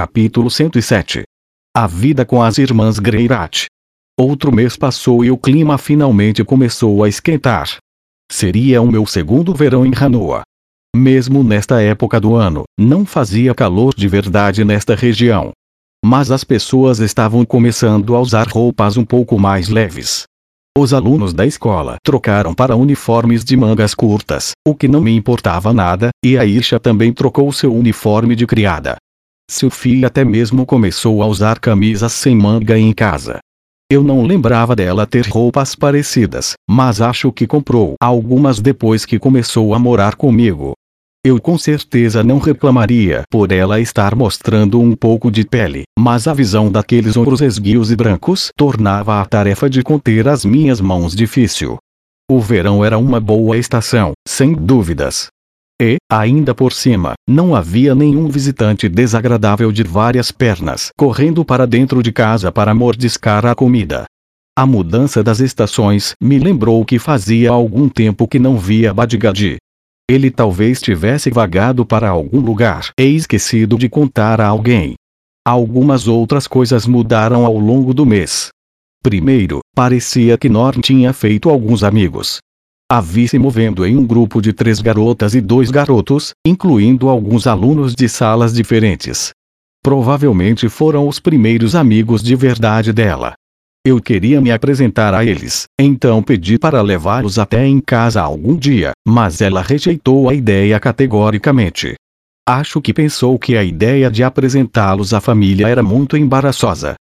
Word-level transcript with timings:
Capítulo 0.00 0.50
107 0.50 1.24
A 1.76 1.86
vida 1.86 2.24
com 2.24 2.42
as 2.42 2.56
irmãs 2.56 2.98
Greirat. 2.98 3.66
Outro 4.18 4.50
mês 4.50 4.74
passou 4.74 5.22
e 5.22 5.30
o 5.30 5.36
clima 5.36 5.76
finalmente 5.76 6.42
começou 6.42 7.04
a 7.04 7.08
esquentar. 7.10 7.76
Seria 8.32 8.80
o 8.80 8.90
meu 8.90 9.04
segundo 9.04 9.52
verão 9.52 9.84
em 9.84 9.92
Hanoa. 9.94 10.40
Mesmo 10.96 11.44
nesta 11.44 11.82
época 11.82 12.18
do 12.18 12.34
ano, 12.34 12.62
não 12.80 13.04
fazia 13.04 13.54
calor 13.54 13.92
de 13.94 14.08
verdade 14.08 14.64
nesta 14.64 14.94
região. 14.94 15.50
Mas 16.02 16.30
as 16.30 16.44
pessoas 16.44 16.98
estavam 17.00 17.44
começando 17.44 18.16
a 18.16 18.20
usar 18.20 18.48
roupas 18.48 18.96
um 18.96 19.04
pouco 19.04 19.38
mais 19.38 19.68
leves. 19.68 20.22
Os 20.78 20.94
alunos 20.94 21.34
da 21.34 21.44
escola 21.44 21.96
trocaram 22.02 22.54
para 22.54 22.74
uniformes 22.74 23.44
de 23.44 23.54
mangas 23.54 23.94
curtas, 23.94 24.52
o 24.66 24.74
que 24.74 24.88
não 24.88 25.02
me 25.02 25.14
importava 25.14 25.74
nada, 25.74 26.08
e 26.24 26.38
a 26.38 26.46
Isha 26.46 26.80
também 26.80 27.12
trocou 27.12 27.52
seu 27.52 27.74
uniforme 27.74 28.34
de 28.34 28.46
criada. 28.46 28.96
Sophie 29.50 30.04
até 30.04 30.24
mesmo 30.24 30.64
começou 30.64 31.22
a 31.22 31.26
usar 31.26 31.58
camisas 31.58 32.12
sem 32.12 32.36
manga 32.36 32.78
em 32.78 32.92
casa. 32.92 33.40
Eu 33.90 34.04
não 34.04 34.22
lembrava 34.22 34.76
dela 34.76 35.04
ter 35.04 35.26
roupas 35.26 35.74
parecidas, 35.74 36.52
mas 36.70 37.00
acho 37.00 37.32
que 37.32 37.48
comprou 37.48 37.94
algumas 38.00 38.60
depois 38.60 39.04
que 39.04 39.18
começou 39.18 39.74
a 39.74 39.78
morar 39.80 40.14
comigo. 40.14 40.74
Eu 41.26 41.40
com 41.40 41.58
certeza 41.58 42.22
não 42.22 42.38
reclamaria 42.38 43.24
por 43.28 43.50
ela 43.50 43.80
estar 43.80 44.14
mostrando 44.14 44.80
um 44.80 44.94
pouco 44.94 45.32
de 45.32 45.44
pele, 45.44 45.82
mas 45.98 46.28
a 46.28 46.32
visão 46.32 46.70
daqueles 46.70 47.16
ombros 47.16 47.40
esguios 47.40 47.90
e 47.90 47.96
brancos 47.96 48.50
tornava 48.56 49.20
a 49.20 49.24
tarefa 49.26 49.68
de 49.68 49.82
conter 49.82 50.28
as 50.28 50.44
minhas 50.44 50.80
mãos 50.80 51.12
difícil. 51.12 51.76
O 52.30 52.40
verão 52.40 52.84
era 52.84 52.96
uma 52.96 53.18
boa 53.18 53.58
estação, 53.58 54.12
sem 54.26 54.54
dúvidas. 54.54 55.26
E, 55.80 55.96
ainda 56.10 56.54
por 56.54 56.72
cima, 56.72 57.14
não 57.26 57.54
havia 57.54 57.94
nenhum 57.94 58.28
visitante 58.28 58.88
desagradável 58.88 59.72
de 59.72 59.82
várias 59.82 60.30
pernas 60.30 60.90
correndo 60.96 61.44
para 61.44 61.66
dentro 61.66 62.02
de 62.02 62.12
casa 62.12 62.52
para 62.52 62.74
mordiscar 62.74 63.46
a 63.46 63.54
comida. 63.54 64.04
A 64.56 64.66
mudança 64.66 65.22
das 65.22 65.40
estações 65.40 66.12
me 66.22 66.38
lembrou 66.38 66.84
que 66.84 66.98
fazia 66.98 67.50
algum 67.50 67.88
tempo 67.88 68.28
que 68.28 68.38
não 68.38 68.58
via 68.58 68.92
Badigadi, 68.92 69.56
ele 70.10 70.28
talvez 70.28 70.80
tivesse 70.80 71.30
vagado 71.30 71.86
para 71.86 72.08
algum 72.08 72.40
lugar 72.40 72.90
e 72.98 73.14
esquecido 73.14 73.78
de 73.78 73.88
contar 73.88 74.40
a 74.40 74.46
alguém. 74.48 74.94
Algumas 75.46 76.08
outras 76.08 76.48
coisas 76.48 76.84
mudaram 76.84 77.46
ao 77.46 77.56
longo 77.56 77.94
do 77.94 78.04
mês. 78.04 78.48
Primeiro, 79.04 79.60
parecia 79.72 80.36
que 80.36 80.48
Norn 80.48 80.80
tinha 80.82 81.12
feito 81.12 81.48
alguns 81.48 81.84
amigos. 81.84 82.38
A 82.92 83.00
vi 83.00 83.28
se 83.28 83.38
movendo 83.38 83.86
em 83.86 83.96
um 83.96 84.04
grupo 84.04 84.42
de 84.42 84.52
três 84.52 84.80
garotas 84.80 85.32
e 85.36 85.40
dois 85.40 85.70
garotos, 85.70 86.32
incluindo 86.44 87.08
alguns 87.08 87.46
alunos 87.46 87.94
de 87.94 88.08
salas 88.08 88.52
diferentes. 88.52 89.30
Provavelmente 89.80 90.68
foram 90.68 91.06
os 91.06 91.20
primeiros 91.20 91.76
amigos 91.76 92.20
de 92.20 92.34
verdade 92.34 92.92
dela. 92.92 93.34
Eu 93.86 94.02
queria 94.02 94.40
me 94.40 94.50
apresentar 94.50 95.14
a 95.14 95.24
eles, 95.24 95.66
então 95.80 96.20
pedi 96.20 96.58
para 96.58 96.82
levá-los 96.82 97.38
até 97.38 97.64
em 97.64 97.78
casa 97.78 98.20
algum 98.20 98.56
dia, 98.56 98.90
mas 99.06 99.40
ela 99.40 99.62
rejeitou 99.62 100.28
a 100.28 100.34
ideia 100.34 100.80
categoricamente. 100.80 101.94
Acho 102.44 102.80
que 102.80 102.92
pensou 102.92 103.38
que 103.38 103.56
a 103.56 103.62
ideia 103.62 104.10
de 104.10 104.24
apresentá-los 104.24 105.14
à 105.14 105.20
família 105.20 105.68
era 105.68 105.80
muito 105.84 106.16
embaraçosa. 106.16 106.96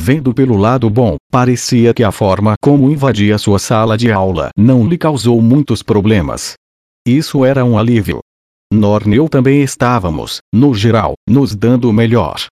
Vendo 0.00 0.32
pelo 0.32 0.56
lado 0.56 0.88
bom, 0.88 1.16
parecia 1.28 1.92
que 1.92 2.04
a 2.04 2.12
forma 2.12 2.54
como 2.62 2.88
invadia 2.88 3.36
sua 3.36 3.58
sala 3.58 3.98
de 3.98 4.12
aula 4.12 4.48
não 4.56 4.86
lhe 4.86 4.96
causou 4.96 5.42
muitos 5.42 5.82
problemas. 5.82 6.54
Isso 7.04 7.44
era 7.44 7.64
um 7.64 7.76
alívio. 7.76 8.20
Norn 8.72 9.12
eu 9.12 9.28
também 9.28 9.60
estávamos, 9.60 10.38
no 10.54 10.72
geral, 10.72 11.14
nos 11.28 11.52
dando 11.52 11.90
o 11.90 11.92
melhor. 11.92 12.46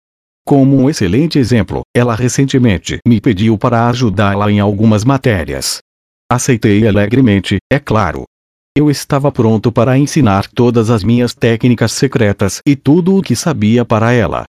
Como 0.46 0.74
um 0.74 0.88
excelente 0.88 1.38
exemplo, 1.38 1.82
ela 1.94 2.14
recentemente 2.14 2.98
me 3.06 3.20
pediu 3.20 3.58
para 3.58 3.88
ajudá-la 3.88 4.50
em 4.50 4.58
algumas 4.58 5.04
matérias. 5.04 5.80
Aceitei 6.32 6.88
alegremente, 6.88 7.58
é 7.70 7.78
claro. 7.78 8.24
Eu 8.74 8.90
estava 8.90 9.30
pronto 9.30 9.70
para 9.70 9.98
ensinar 9.98 10.48
todas 10.48 10.88
as 10.88 11.04
minhas 11.04 11.34
técnicas 11.34 11.92
secretas 11.92 12.60
e 12.66 12.74
tudo 12.74 13.18
o 13.18 13.22
que 13.22 13.36
sabia 13.36 13.84
para 13.84 14.12
ela. 14.12 14.44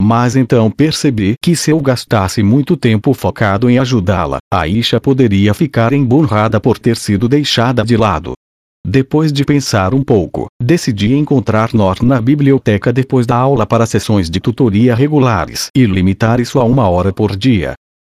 Mas 0.00 0.36
então 0.36 0.70
percebi 0.70 1.34
que 1.42 1.56
se 1.56 1.70
eu 1.70 1.80
gastasse 1.80 2.42
muito 2.42 2.76
tempo 2.76 3.12
focado 3.12 3.68
em 3.68 3.78
ajudá-la, 3.78 4.38
a 4.52 4.66
Isha 4.66 5.00
poderia 5.00 5.52
ficar 5.52 5.92
emburrada 5.92 6.60
por 6.60 6.78
ter 6.78 6.96
sido 6.96 7.28
deixada 7.28 7.84
de 7.84 7.96
lado. 7.96 8.34
Depois 8.86 9.32
de 9.32 9.44
pensar 9.44 9.92
um 9.92 10.02
pouco, 10.02 10.46
decidi 10.62 11.12
encontrar 11.14 11.74
Nor 11.74 12.02
na 12.02 12.20
biblioteca 12.20 12.92
depois 12.92 13.26
da 13.26 13.36
aula 13.36 13.66
para 13.66 13.84
sessões 13.84 14.30
de 14.30 14.40
tutoria 14.40 14.94
regulares 14.94 15.68
e 15.76 15.84
limitar 15.84 16.40
isso 16.40 16.58
a 16.58 16.64
uma 16.64 16.88
hora 16.88 17.12
por 17.12 17.36
dia. 17.36 17.74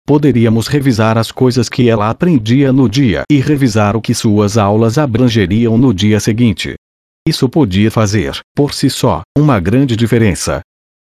Poderíamos 0.07 0.67
revisar 0.67 1.17
as 1.17 1.31
coisas 1.31 1.69
que 1.69 1.89
ela 1.89 2.11
aprendia 2.11 2.73
no 2.73 2.89
dia 2.89 3.23
e 3.31 3.41
revisar 3.41 3.97
o 3.97 4.01
que 4.01 4.15
suas 4.15 4.59
aulas 4.59 4.99
abrangeriam 4.99 5.79
no 5.79 5.95
dia 5.95 6.19
seguinte. 6.19 6.75
Isso 7.27 7.49
podia 7.49 7.91
fazer, 7.91 8.39
por 8.55 8.75
si 8.75 8.91
só, 8.91 9.23
uma 9.37 9.61
grande 9.61 9.95
diferença. 9.95 10.61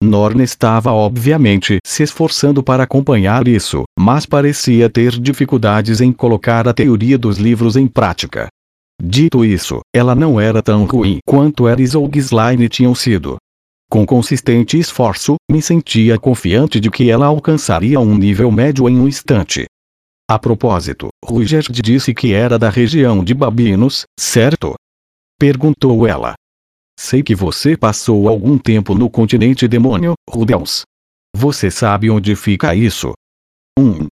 Norn 0.04 0.44
estava 0.44 0.92
obviamente 0.92 1.80
se 1.86 2.04
esforçando 2.04 2.62
para 2.62 2.84
acompanhar 2.84 3.48
isso, 3.48 3.84
mas 3.98 4.28
parecia 4.28 4.90
ter 4.90 5.20
dificuldades 5.20 6.02
em 6.02 6.14
colocar 6.14 6.68
a 6.68 6.74
teoria 6.74 7.18
dos 7.18 7.38
livros 7.38 7.76
em 7.76 7.88
prática. 7.88 8.48
Dito 9.02 9.44
isso, 9.44 9.80
ela 9.94 10.14
não 10.14 10.40
era 10.40 10.62
tão 10.62 10.86
ruim 10.86 11.18
quanto 11.26 11.68
Eris 11.68 11.96
ou 11.96 12.08
Ghislaine 12.08 12.70
tinham 12.70 12.94
sido. 12.94 13.38
Com 13.90 14.06
consistente 14.06 14.78
esforço, 14.78 15.36
me 15.50 15.62
sentia 15.62 16.20
confiante 16.20 16.80
de 16.80 16.92
que 16.92 17.10
ela 17.10 17.26
alcançaria 17.26 18.00
um 18.00 18.16
nível 18.16 18.52
médio 18.52 18.88
em 18.88 19.00
um 19.00 19.08
instante. 19.08 19.66
A 20.30 20.38
propósito, 20.38 21.08
Rugerd 21.24 21.72
disse 21.82 22.14
que 22.14 22.34
era 22.34 22.60
da 22.60 22.70
região 22.70 23.24
de 23.24 23.34
Babinos, 23.34 24.04
certo? 24.20 24.76
Perguntou 25.40 26.06
ela. 26.06 26.34
Sei 27.00 27.22
que 27.22 27.36
você 27.36 27.78
passou 27.78 28.28
algum 28.28 28.58
tempo 28.58 28.96
no 28.96 29.10
continente 29.10 29.68
demônio, 29.68 30.14
Rudels. 30.28 30.82
Você 31.36 31.70
sabe 31.70 32.10
onde 32.10 32.36
fica 32.36 32.74
isso? 32.74 33.14
1. 33.78 33.84
Um. 33.84 34.08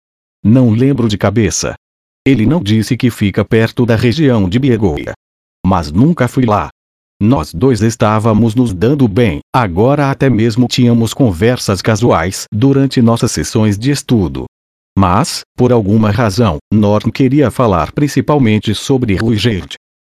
Não 0.43 0.71
lembro 0.71 1.07
de 1.07 1.17
cabeça. 1.17 1.75
Ele 2.25 2.45
não 2.45 2.61
disse 2.61 2.97
que 2.97 3.11
fica 3.11 3.45
perto 3.45 3.85
da 3.85 3.95
região 3.95 4.49
de 4.49 4.57
Biegoia. 4.57 5.13
Mas 5.65 5.91
nunca 5.91 6.27
fui 6.27 6.45
lá. 6.45 6.69
Nós 7.21 7.53
dois 7.53 7.81
estávamos 7.81 8.55
nos 8.55 8.73
dando 8.73 9.07
bem, 9.07 9.41
agora 9.55 10.09
até 10.09 10.27
mesmo 10.27 10.67
tínhamos 10.67 11.13
conversas 11.13 11.79
casuais 11.79 12.45
durante 12.51 12.99
nossas 12.99 13.31
sessões 13.31 13.77
de 13.77 13.91
estudo. 13.91 14.45
Mas, 14.97 15.41
por 15.55 15.71
alguma 15.71 16.09
razão, 16.09 16.57
Norn 16.73 17.11
queria 17.11 17.51
falar 17.51 17.91
principalmente 17.91 18.73
sobre 18.73 19.15
Ruigerd. 19.15 19.75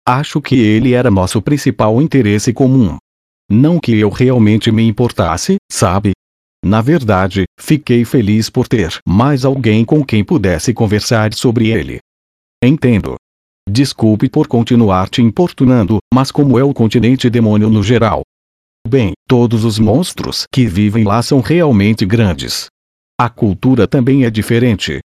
Acho 0.08 0.42
que 0.42 0.56
ele 0.56 0.94
era 0.94 1.12
nosso 1.12 1.42
principal 1.42 2.02
interesse 2.02 2.52
comum. 2.52 2.98
Não 3.50 3.80
que 3.80 3.98
eu 3.98 4.10
realmente 4.10 4.72
me 4.72 4.84
importasse, 4.88 5.58
sabe? 5.72 6.12
Na 6.64 6.82
verdade, 6.82 7.44
fiquei 7.60 8.06
feliz 8.06 8.50
por 8.50 8.68
ter 8.68 8.98
mais 9.08 9.44
alguém 9.46 9.84
com 9.84 10.06
quem 10.06 10.24
pudesse 10.24 10.74
conversar 10.74 11.34
sobre 11.34 11.70
ele. 11.70 12.00
Entendo. 12.64 13.16
Desculpe 13.70 14.30
por 14.30 14.48
continuar 14.48 15.10
te 15.10 15.22
importunando, 15.22 15.98
mas 16.14 16.32
como 16.32 16.58
é 16.58 16.64
o 16.64 16.74
continente 16.74 17.30
demônio 17.30 17.70
no 17.70 17.84
geral? 17.84 18.22
Bem, 18.88 19.14
todos 19.28 19.64
os 19.64 19.78
monstros 19.78 20.46
que 20.52 20.66
vivem 20.66 21.04
lá 21.04 21.22
são 21.22 21.42
realmente 21.42 22.06
grandes. 22.06 22.68
A 23.20 23.30
cultura 23.30 23.88
também 23.88 24.26
é 24.26 24.32
diferente. 24.32 25.00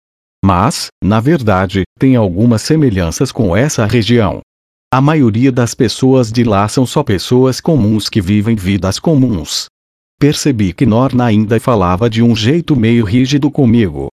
Mas, 0.45 0.87
na 1.03 1.19
verdade, 1.19 1.83
tem 1.97 2.15
algumas 2.15 2.61
semelhanças 2.61 3.31
com 3.31 3.55
essa 3.55 3.85
região. 3.85 4.41
A 4.93 5.01
maioria 5.01 5.51
das 5.51 5.73
pessoas 5.73 6.31
de 6.31 6.43
lá 6.43 6.67
são 6.67 6.85
só 6.85 7.01
pessoas 7.01 7.59
comuns 7.59 8.07
que 8.09 8.21
vivem 8.21 8.55
vidas 8.55 8.99
comuns. 8.99 9.65
Percebi 10.19 10.71
que 10.71 10.85
Norna 10.85 11.25
ainda 11.25 11.59
falava 11.59 12.07
de 12.07 12.21
um 12.21 12.35
jeito 12.35 12.75
meio 12.75 13.03
rígido 13.03 13.49
comigo. 13.49 14.09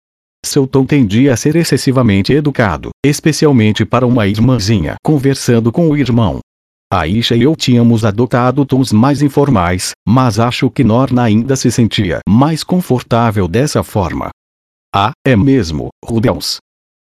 Seu 0.46 0.68
tom 0.68 0.86
tendia 0.86 1.34
a 1.34 1.36
ser 1.36 1.56
excessivamente 1.56 2.32
educado, 2.32 2.92
especialmente 3.04 3.84
para 3.86 4.06
uma 4.06 4.28
irmãzinha 4.28 4.98
conversando 5.04 5.72
com 5.72 5.90
o 5.90 5.98
irmão. 5.98 6.42
Aisha 6.94 7.36
e 7.36 7.42
eu 7.42 7.56
tínhamos 7.56 8.06
adotado 8.06 8.64
tons 8.64 8.92
mais 8.92 9.24
informais, 9.24 9.94
mas 10.08 10.40
acho 10.40 10.70
que 10.70 10.84
Norna 10.84 11.24
ainda 11.24 11.56
se 11.56 11.72
sentia 11.72 12.20
mais 12.30 12.64
confortável 12.64 13.48
dessa 13.48 13.82
forma. 13.82 14.30
Ah, 14.94 15.10
é 15.26 15.36
mesmo, 15.36 15.88
Rudels. 16.06 16.58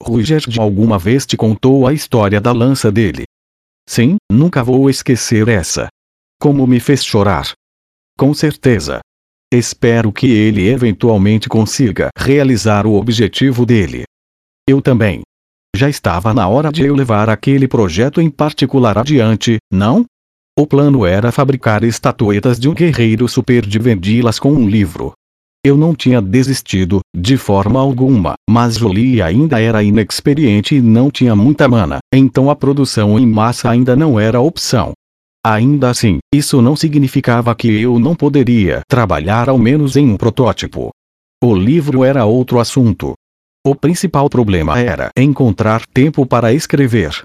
Rugerd 0.02 0.58
alguma 0.58 0.98
vez 0.98 1.26
te 1.26 1.36
contou 1.36 1.86
a 1.86 1.92
história 1.92 2.40
da 2.40 2.50
lança 2.50 2.90
dele. 2.90 3.24
Sim, 3.88 4.18
nunca 4.30 4.62
vou 4.62 4.90
esquecer 4.90 5.48
essa. 5.48 5.88
Como 6.38 6.66
me 6.66 6.78
fez 6.78 7.02
chorar. 7.02 7.52
Com 8.18 8.34
certeza. 8.34 9.00
Espero 9.50 10.12
que 10.12 10.26
ele 10.26 10.68
eventualmente 10.68 11.48
consiga 11.48 12.10
realizar 12.14 12.86
o 12.86 12.92
objetivo 12.92 13.64
dele. 13.64 14.02
Eu 14.68 14.82
também. 14.82 15.22
Já 15.74 15.88
estava 15.88 16.34
na 16.34 16.46
hora 16.46 16.70
de 16.70 16.84
eu 16.84 16.94
levar 16.94 17.30
aquele 17.30 17.66
projeto 17.66 18.20
em 18.20 18.28
particular 18.28 18.98
adiante, 18.98 19.56
não? 19.72 20.04
O 20.58 20.66
plano 20.66 21.06
era 21.06 21.32
fabricar 21.32 21.82
estatuetas 21.82 22.60
de 22.60 22.68
um 22.68 22.74
guerreiro 22.74 23.26
super 23.26 23.64
e 23.64 23.78
vendi-las 23.78 24.38
com 24.38 24.52
um 24.52 24.68
livro. 24.68 25.14
Eu 25.64 25.76
não 25.76 25.94
tinha 25.94 26.22
desistido, 26.22 27.00
de 27.14 27.36
forma 27.36 27.80
alguma, 27.80 28.34
mas 28.48 28.76
Jolie 28.76 29.20
ainda 29.20 29.60
era 29.60 29.82
inexperiente 29.82 30.76
e 30.76 30.80
não 30.80 31.10
tinha 31.10 31.34
muita 31.34 31.68
mana, 31.68 31.98
então 32.14 32.48
a 32.48 32.54
produção 32.54 33.18
em 33.18 33.26
massa 33.26 33.68
ainda 33.68 33.96
não 33.96 34.20
era 34.20 34.40
opção. 34.40 34.92
Ainda 35.44 35.90
assim, 35.90 36.18
isso 36.32 36.62
não 36.62 36.76
significava 36.76 37.54
que 37.54 37.68
eu 37.80 37.98
não 37.98 38.14
poderia 38.14 38.82
trabalhar 38.88 39.48
ao 39.48 39.58
menos 39.58 39.96
em 39.96 40.08
um 40.08 40.16
protótipo. 40.16 40.90
O 41.42 41.54
livro 41.54 42.04
era 42.04 42.24
outro 42.24 42.60
assunto. 42.60 43.14
O 43.66 43.74
principal 43.74 44.28
problema 44.28 44.78
era 44.78 45.10
encontrar 45.16 45.82
tempo 45.92 46.24
para 46.24 46.52
escrever. 46.52 47.22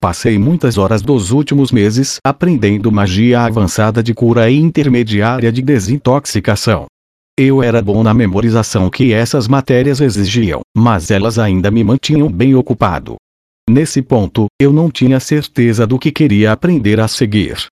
Passei 0.00 0.38
muitas 0.38 0.76
horas 0.76 1.02
dos 1.02 1.30
últimos 1.30 1.72
meses 1.72 2.18
aprendendo 2.24 2.92
magia 2.92 3.40
avançada 3.40 4.02
de 4.02 4.12
cura 4.12 4.50
e 4.50 4.56
intermediária 4.56 5.50
de 5.50 5.62
desintoxicação. 5.62 6.86
Eu 7.36 7.60
era 7.64 7.82
bom 7.82 8.04
na 8.04 8.14
memorização 8.14 8.88
que 8.88 9.12
essas 9.12 9.48
matérias 9.48 10.00
exigiam, 10.00 10.60
mas 10.76 11.10
elas 11.10 11.36
ainda 11.36 11.68
me 11.68 11.82
mantinham 11.82 12.30
bem 12.30 12.54
ocupado. 12.54 13.16
Nesse 13.68 14.00
ponto, 14.00 14.46
eu 14.60 14.72
não 14.72 14.88
tinha 14.88 15.18
certeza 15.18 15.84
do 15.84 15.98
que 15.98 16.12
queria 16.12 16.52
aprender 16.52 17.00
a 17.00 17.08
seguir. 17.08 17.66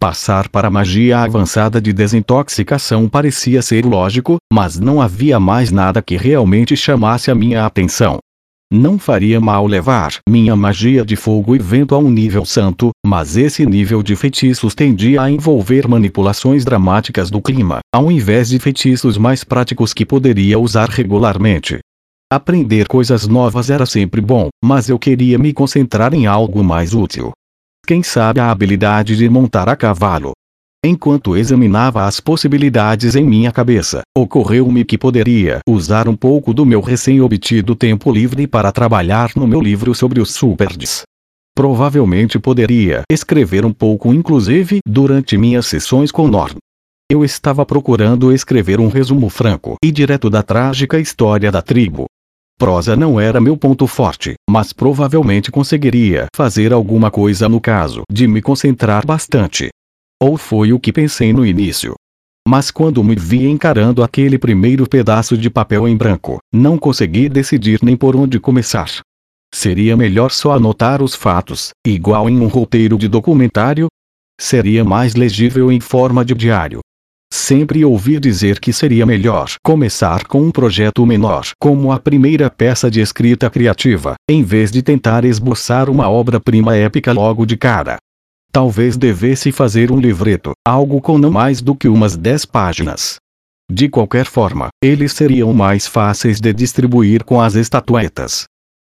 Passar 0.00 0.48
para 0.48 0.66
a 0.66 0.70
magia 0.70 1.20
avançada 1.20 1.80
de 1.80 1.92
desintoxicação 1.92 3.08
parecia 3.08 3.62
ser 3.62 3.86
lógico, 3.86 4.36
mas 4.52 4.80
não 4.80 5.00
havia 5.00 5.38
mais 5.38 5.70
nada 5.70 6.02
que 6.02 6.16
realmente 6.16 6.76
chamasse 6.76 7.30
a 7.30 7.36
minha 7.36 7.64
atenção. 7.64 8.18
Não 8.76 8.98
faria 8.98 9.40
mal 9.40 9.68
levar 9.68 10.14
minha 10.28 10.56
magia 10.56 11.04
de 11.04 11.14
fogo 11.14 11.54
e 11.54 11.60
vento 11.60 11.94
a 11.94 11.98
um 11.98 12.10
nível 12.10 12.44
santo, 12.44 12.90
mas 13.06 13.36
esse 13.36 13.64
nível 13.64 14.02
de 14.02 14.16
feitiços 14.16 14.74
tendia 14.74 15.22
a 15.22 15.30
envolver 15.30 15.86
manipulações 15.86 16.64
dramáticas 16.64 17.30
do 17.30 17.40
clima, 17.40 17.78
ao 17.94 18.10
invés 18.10 18.48
de 18.48 18.58
feitiços 18.58 19.16
mais 19.16 19.44
práticos 19.44 19.94
que 19.94 20.04
poderia 20.04 20.58
usar 20.58 20.88
regularmente. 20.88 21.78
Aprender 22.28 22.88
coisas 22.88 23.28
novas 23.28 23.70
era 23.70 23.86
sempre 23.86 24.20
bom, 24.20 24.48
mas 24.64 24.88
eu 24.88 24.98
queria 24.98 25.38
me 25.38 25.52
concentrar 25.52 26.12
em 26.12 26.26
algo 26.26 26.64
mais 26.64 26.94
útil. 26.94 27.30
Quem 27.86 28.02
sabe 28.02 28.40
a 28.40 28.50
habilidade 28.50 29.16
de 29.16 29.28
montar 29.28 29.68
a 29.68 29.76
cavalo. 29.76 30.32
Enquanto 30.86 31.34
examinava 31.34 32.04
as 32.04 32.20
possibilidades 32.20 33.16
em 33.16 33.24
minha 33.24 33.50
cabeça, 33.50 34.02
ocorreu-me 34.14 34.84
que 34.84 34.98
poderia 34.98 35.60
usar 35.66 36.06
um 36.06 36.14
pouco 36.14 36.52
do 36.52 36.66
meu 36.66 36.82
recém-obtido 36.82 37.74
tempo 37.74 38.12
livre 38.12 38.46
para 38.46 38.70
trabalhar 38.70 39.30
no 39.34 39.46
meu 39.46 39.62
livro 39.62 39.94
sobre 39.94 40.20
os 40.20 40.34
superds. 40.34 41.00
Provavelmente 41.56 42.38
poderia 42.38 43.00
escrever 43.10 43.64
um 43.64 43.72
pouco 43.72 44.12
inclusive 44.12 44.80
durante 44.86 45.38
minhas 45.38 45.66
sessões 45.66 46.12
com 46.12 46.28
Norm. 46.28 46.58
Eu 47.10 47.24
estava 47.24 47.64
procurando 47.64 48.30
escrever 48.30 48.78
um 48.78 48.88
resumo 48.88 49.30
franco 49.30 49.76
e 49.82 49.90
direto 49.90 50.28
da 50.28 50.42
trágica 50.42 51.00
história 51.00 51.50
da 51.50 51.62
tribo. 51.62 52.04
Prosa 52.58 52.94
não 52.94 53.18
era 53.18 53.40
meu 53.40 53.56
ponto 53.56 53.86
forte, 53.86 54.34
mas 54.50 54.70
provavelmente 54.74 55.50
conseguiria 55.50 56.26
fazer 56.36 56.74
alguma 56.74 57.10
coisa 57.10 57.48
no 57.48 57.58
caso 57.58 58.02
de 58.12 58.28
me 58.28 58.42
concentrar 58.42 59.06
bastante. 59.06 59.70
Ou 60.22 60.36
foi 60.36 60.72
o 60.72 60.80
que 60.80 60.92
pensei 60.92 61.32
no 61.32 61.44
início. 61.44 61.94
Mas 62.46 62.70
quando 62.70 63.02
me 63.02 63.14
vi 63.14 63.46
encarando 63.46 64.02
aquele 64.02 64.38
primeiro 64.38 64.88
pedaço 64.88 65.36
de 65.36 65.48
papel 65.48 65.88
em 65.88 65.96
branco, 65.96 66.38
não 66.52 66.76
consegui 66.78 67.28
decidir 67.28 67.80
nem 67.82 67.96
por 67.96 68.14
onde 68.14 68.38
começar. 68.38 69.00
Seria 69.52 69.96
melhor 69.96 70.30
só 70.30 70.52
anotar 70.52 71.02
os 71.02 71.14
fatos, 71.14 71.70
igual 71.86 72.28
em 72.28 72.40
um 72.40 72.48
roteiro 72.48 72.98
de 72.98 73.08
documentário? 73.08 73.86
Seria 74.40 74.84
mais 74.84 75.14
legível 75.14 75.70
em 75.70 75.80
forma 75.80 76.24
de 76.24 76.34
diário, 76.34 76.80
Sempre 77.36 77.84
ouvi 77.84 78.20
dizer 78.20 78.60
que 78.60 78.72
seria 78.72 79.04
melhor 79.04 79.50
começar 79.60 80.24
com 80.24 80.40
um 80.40 80.52
projeto 80.52 81.04
menor, 81.04 81.48
como 81.58 81.90
a 81.90 81.98
primeira 81.98 82.48
peça 82.48 82.88
de 82.88 83.00
escrita 83.00 83.50
criativa, 83.50 84.14
em 84.30 84.44
vez 84.44 84.70
de 84.70 84.80
tentar 84.82 85.24
esboçar 85.24 85.90
uma 85.90 86.08
obra-prima 86.08 86.76
épica 86.76 87.12
logo 87.12 87.44
de 87.44 87.56
cara. 87.56 87.96
Talvez 88.54 88.96
devesse 88.96 89.50
fazer 89.50 89.90
um 89.90 89.98
livreto, 89.98 90.52
algo 90.66 91.00
com 91.00 91.18
não 91.18 91.30
mais 91.30 91.60
do 91.60 91.74
que 91.74 91.88
umas 91.88 92.16
10 92.16 92.46
páginas. 92.46 93.16
De 93.70 93.88
qualquer 93.88 94.26
forma, 94.26 94.68
eles 94.82 95.12
seriam 95.12 95.52
mais 95.52 95.86
fáceis 95.86 96.40
de 96.40 96.52
distribuir 96.52 97.24
com 97.24 97.40
as 97.40 97.56
estatuetas. 97.56 98.44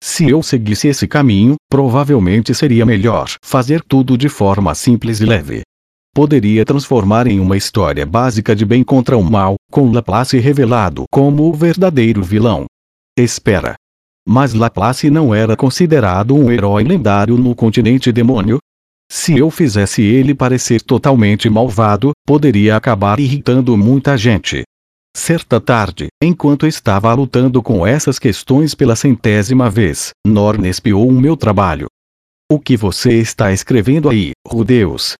Se 0.01 0.29
eu 0.29 0.41
seguisse 0.41 0.87
esse 0.87 1.07
caminho, 1.07 1.55
provavelmente 1.69 2.55
seria 2.55 2.85
melhor 2.85 3.29
fazer 3.43 3.83
tudo 3.85 4.17
de 4.17 4.29
forma 4.29 4.73
simples 4.73 5.19
e 5.19 5.25
leve 5.25 5.63
poderia 6.19 6.65
transformar 6.65 7.27
em 7.27 7.39
uma 7.39 7.55
história 7.55 8.05
básica 8.05 8.53
de 8.53 8.65
bem 8.65 8.83
contra 8.83 9.17
o 9.17 9.23
mal, 9.23 9.55
com 9.71 9.89
Laplace 9.89 10.37
revelado 10.37 11.05
como 11.09 11.43
o 11.43 11.53
verdadeiro 11.53 12.21
vilão. 12.21 12.65
Espera. 13.17 13.75
Mas 14.27 14.53
Laplace 14.53 15.09
não 15.09 15.33
era 15.33 15.55
considerado 15.55 16.35
um 16.35 16.51
herói 16.51 16.83
lendário 16.83 17.37
no 17.37 17.55
continente 17.55 18.11
demônio? 18.11 18.59
Se 19.11 19.37
eu 19.37 19.49
fizesse 19.49 20.03
ele 20.03 20.35
parecer 20.35 20.81
totalmente 20.81 21.49
malvado, 21.49 22.11
poderia 22.25 22.75
acabar 22.75 23.19
irritando 23.19 23.75
muita 23.75 24.15
gente. 24.15 24.63
Certa 25.15 25.59
tarde, 25.59 26.07
enquanto 26.23 26.67
estava 26.67 27.11
lutando 27.13 27.61
com 27.63 27.85
essas 27.85 28.19
questões 28.19 28.75
pela 28.75 28.95
centésima 28.95 29.69
vez, 29.69 30.11
Norn 30.25 30.67
espiou 30.69 31.07
o 31.07 31.11
meu 31.11 31.35
trabalho. 31.35 31.87
O 32.51 32.59
que 32.59 32.77
você 32.77 33.13
está 33.19 33.51
escrevendo 33.51 34.09
aí, 34.09 34.31
Rudeus? 34.47 35.13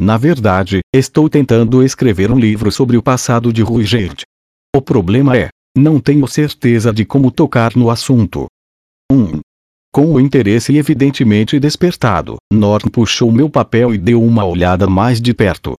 Na 0.00 0.16
verdade, 0.16 0.80
estou 0.94 1.28
tentando 1.28 1.84
escrever 1.84 2.30
um 2.30 2.38
livro 2.38 2.72
sobre 2.72 2.96
o 2.96 3.02
passado 3.02 3.52
de 3.52 3.62
Ruigerd. 3.62 4.22
O 4.74 4.82
problema 4.82 5.36
é, 5.36 5.48
não 5.76 6.00
tenho 6.00 6.26
certeza 6.26 6.92
de 6.92 7.04
como 7.04 7.30
tocar 7.30 7.76
no 7.76 7.90
assunto. 7.90 8.46
1. 9.10 9.16
Um. 9.16 9.40
Com 9.92 10.12
o 10.12 10.20
interesse 10.20 10.76
evidentemente 10.76 11.58
despertado, 11.58 12.36
Norton 12.52 12.88
puxou 12.88 13.32
meu 13.32 13.50
papel 13.50 13.92
e 13.92 13.98
deu 13.98 14.22
uma 14.22 14.44
olhada 14.44 14.86
mais 14.86 15.20
de 15.20 15.34
perto. 15.34 15.74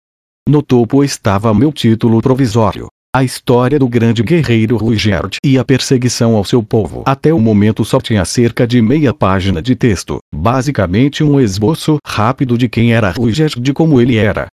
No 0.47 0.61
topo 0.61 1.01
estava 1.01 1.53
meu 1.53 1.71
título 1.71 2.21
provisório, 2.21 2.87
a 3.15 3.23
história 3.23 3.79
do 3.79 3.87
grande 3.87 4.21
guerreiro 4.21 4.75
Ruigerd 4.75 5.37
e 5.41 5.57
a 5.57 5.63
perseguição 5.63 6.35
ao 6.35 6.43
seu 6.43 6.61
povo. 6.61 7.03
Até 7.05 7.33
o 7.33 7.39
momento 7.39 7.85
só 7.85 8.01
tinha 8.01 8.25
cerca 8.25 8.67
de 8.67 8.81
meia 8.81 9.13
página 9.13 9.61
de 9.61 9.77
texto, 9.77 10.17
basicamente 10.35 11.23
um 11.23 11.39
esboço 11.39 11.97
rápido 12.05 12.57
de 12.57 12.67
quem 12.67 12.93
era 12.93 13.11
Ruigerd 13.11 13.61
de 13.61 13.71
como 13.71 14.01
ele 14.01 14.17
era. 14.17 14.47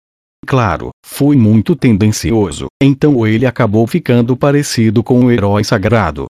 Claro, 0.45 0.89
fui 1.05 1.37
muito 1.37 1.77
tendencioso, 1.77 2.67
então 2.83 3.25
ele 3.25 3.45
acabou 3.45 3.87
ficando 3.87 4.35
parecido 4.35 5.01
com 5.01 5.17
um 5.17 5.31
herói 5.31 5.63
sagrado. 5.63 6.25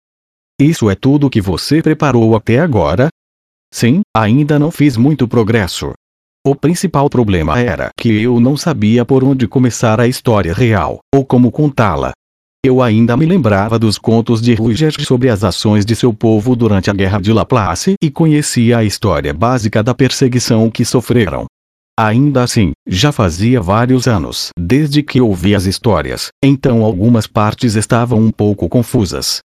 Isso 0.61 0.89
é 0.89 0.95
tudo 0.95 1.29
que 1.29 1.41
você 1.41 1.81
preparou 1.81 2.35
até 2.35 2.59
agora? 2.59 3.09
Sim, 3.75 4.03
ainda 4.15 4.57
não 4.57 4.71
fiz 4.71 4.95
muito 4.95 5.27
progresso. 5.27 5.91
O 6.47 6.55
principal 6.55 7.09
problema 7.09 7.59
era 7.59 7.89
que 7.99 8.21
eu 8.21 8.39
não 8.39 8.55
sabia 8.55 9.03
por 9.03 9.21
onde 9.21 9.49
começar 9.49 9.99
a 9.99 10.07
história 10.07 10.53
real, 10.53 10.99
ou 11.13 11.25
como 11.25 11.51
contá-la. 11.51 12.13
Eu 12.65 12.81
ainda 12.81 13.17
me 13.17 13.25
lembrava 13.25 13.77
dos 13.77 13.97
contos 13.97 14.41
de 14.41 14.53
Ruger 14.53 14.93
sobre 15.03 15.27
as 15.27 15.43
ações 15.43 15.85
de 15.85 15.93
seu 15.93 16.13
povo 16.13 16.55
durante 16.55 16.89
a 16.89 16.93
Guerra 16.93 17.19
de 17.19 17.33
Laplace 17.33 17.95
e 18.01 18.09
conhecia 18.09 18.77
a 18.77 18.85
história 18.85 19.33
básica 19.33 19.83
da 19.83 19.93
perseguição 19.93 20.71
que 20.71 20.85
sofreram. 20.85 21.45
Ainda 21.99 22.43
assim, 22.43 22.71
já 22.87 23.11
fazia 23.11 23.59
vários 23.59 24.07
anos 24.07 24.51
desde 24.57 25.03
que 25.03 25.19
ouvi 25.19 25.53
as 25.53 25.65
histórias, 25.65 26.29
então 26.41 26.81
algumas 26.81 27.27
partes 27.27 27.75
estavam 27.75 28.19
um 28.19 28.31
pouco 28.31 28.69
confusas. 28.69 29.41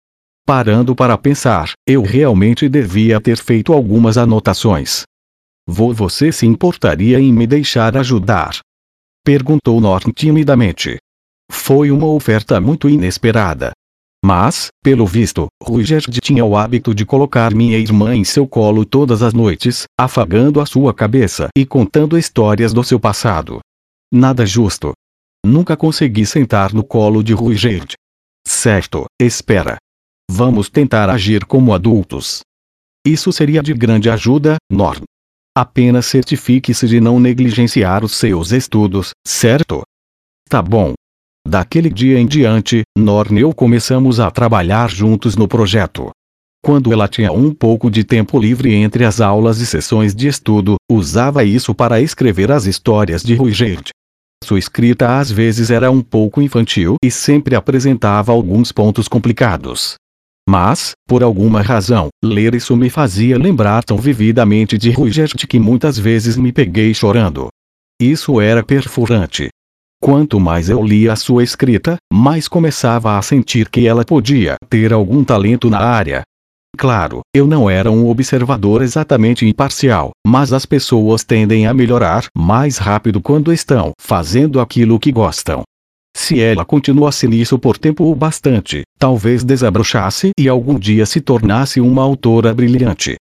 Parando 0.50 0.96
para 0.96 1.16
pensar, 1.16 1.74
eu 1.88 2.02
realmente 2.02 2.68
devia 2.68 3.22
ter 3.22 3.38
feito 3.38 3.72
algumas 3.72 4.18
anotações. 4.18 5.04
Vou 5.68 5.94
você 5.94 6.32
se 6.32 6.48
importaria 6.48 7.20
em 7.20 7.32
me 7.32 7.46
deixar 7.46 7.96
ajudar? 7.96 8.58
Perguntou 9.24 9.80
Norton 9.80 10.12
timidamente. 10.12 10.98
Foi 11.52 11.92
uma 11.92 12.08
oferta 12.08 12.60
muito 12.60 12.90
inesperada. 12.90 13.74
Mas, 14.26 14.70
pelo 14.84 15.06
visto, 15.06 15.46
Ruigerd 15.62 16.20
tinha 16.20 16.44
o 16.44 16.58
hábito 16.58 16.96
de 16.96 17.06
colocar 17.06 17.54
minha 17.54 17.78
irmã 17.78 18.16
em 18.16 18.24
seu 18.24 18.48
colo 18.48 18.84
todas 18.84 19.22
as 19.22 19.36
noites, 19.36 19.84
afagando 20.00 20.60
a 20.60 20.66
sua 20.66 20.96
cabeça 20.96 21.50
e 21.56 21.64
contando 21.64 22.18
histórias 22.18 22.74
do 22.74 22.84
seu 22.84 23.00
passado. 23.00 23.60
Nada 24.12 24.48
justo. 24.48 24.94
Nunca 25.46 25.78
consegui 25.78 26.26
sentar 26.26 26.74
no 26.74 26.84
colo 26.84 27.24
de 27.24 27.34
Ruigerd. 27.34 27.94
Certo, 28.48 29.06
espera. 29.22 29.78
Vamos 30.32 30.70
tentar 30.70 31.10
agir 31.10 31.44
como 31.44 31.74
adultos. 31.74 32.42
Isso 33.04 33.32
seria 33.32 33.64
de 33.64 33.74
grande 33.74 34.12
ajuda, 34.12 34.58
Norm. 34.72 35.02
Apenas 35.58 36.06
certifique-se 36.06 36.88
de 36.88 37.02
não 37.02 37.20
negligenciar 37.20 38.06
os 38.06 38.12
seus 38.12 38.52
estudos, 38.52 39.10
certo? 39.26 39.82
Tá 40.48 40.62
bom. 40.62 40.94
Daquele 41.48 41.90
dia 41.90 42.20
em 42.20 42.28
diante, 42.28 42.84
Norn 42.96 43.40
e 43.40 43.42
eu 43.42 43.52
começamos 43.56 44.20
a 44.20 44.30
trabalhar 44.30 44.88
juntos 44.92 45.36
no 45.36 45.48
projeto. 45.48 46.12
Quando 46.64 46.94
ela 46.94 47.08
tinha 47.08 47.32
um 47.32 47.52
pouco 47.52 47.90
de 47.90 48.04
tempo 48.04 48.40
livre 48.40 48.72
entre 48.72 49.06
as 49.06 49.20
aulas 49.20 49.60
e 49.60 49.66
sessões 49.66 50.14
de 50.14 50.28
estudo, 50.28 50.76
usava 50.92 51.44
isso 51.44 51.74
para 51.74 52.00
escrever 52.00 52.52
as 52.52 52.68
histórias 52.68 53.24
de 53.24 53.34
Ruigerd. 53.34 53.90
Sua 54.44 54.60
escrita 54.60 55.18
às 55.18 55.32
vezes 55.32 55.72
era 55.72 55.90
um 55.90 56.02
pouco 56.02 56.40
infantil 56.40 56.98
e 57.04 57.10
sempre 57.10 57.56
apresentava 57.56 58.32
alguns 58.32 58.72
pontos 58.72 59.08
complicados. 59.08 59.96
Mas, 60.50 60.94
por 61.08 61.22
alguma 61.22 61.62
razão, 61.62 62.08
ler 62.26 62.56
isso 62.56 62.76
me 62.76 62.90
fazia 62.90 63.38
lembrar 63.38 63.84
tão 63.84 64.00
vividamente 64.00 64.80
de 64.80 64.90
Ruigerd 64.90 65.46
que 65.46 65.60
muitas 65.60 65.96
vezes 65.96 66.38
me 66.38 66.52
peguei 66.52 66.92
chorando. 66.92 67.50
Isso 68.02 68.42
era 68.42 68.64
perfurante. 68.64 69.50
Quanto 70.02 70.40
mais 70.40 70.68
eu 70.68 70.82
lia 70.84 71.14
a 71.14 71.16
sua 71.16 71.44
escrita, 71.44 71.98
mais 72.12 72.48
começava 72.48 73.16
a 73.16 73.22
sentir 73.22 73.70
que 73.70 73.86
ela 73.86 74.04
podia 74.04 74.56
ter 74.68 74.92
algum 74.92 75.24
talento 75.24 75.70
na 75.70 75.82
área, 75.82 76.24
Claro, 76.78 77.22
eu 77.36 77.46
não 77.46 77.70
era 77.70 77.92
um 77.92 78.08
observador 78.08 78.82
exatamente 78.82 79.46
imparcial, 79.46 80.12
mas 80.26 80.54
as 80.54 80.66
pessoas 80.66 81.24
tendem 81.24 81.68
a 81.68 81.74
melhorar 81.74 82.26
mais 82.38 82.78
rápido 82.78 83.20
quando 83.20 83.52
estão 83.52 83.92
fazendo 84.00 84.60
aquilo 84.62 85.00
que 85.00 85.12
gostam. 85.12 85.64
Se 86.22 86.42
ela 86.42 86.66
continuasse 86.66 87.28
nisso 87.30 87.58
por 87.58 87.78
tempo 87.78 88.12
o 88.12 88.14
bastante, 88.14 88.82
talvez 89.00 89.42
desabrochasse 89.42 90.32
e 90.38 90.50
algum 90.50 90.78
dia 90.78 91.06
se 91.06 91.22
tornasse 91.22 91.80
uma 91.80 92.04
autora 92.04 92.54
brilhante. 92.54 93.16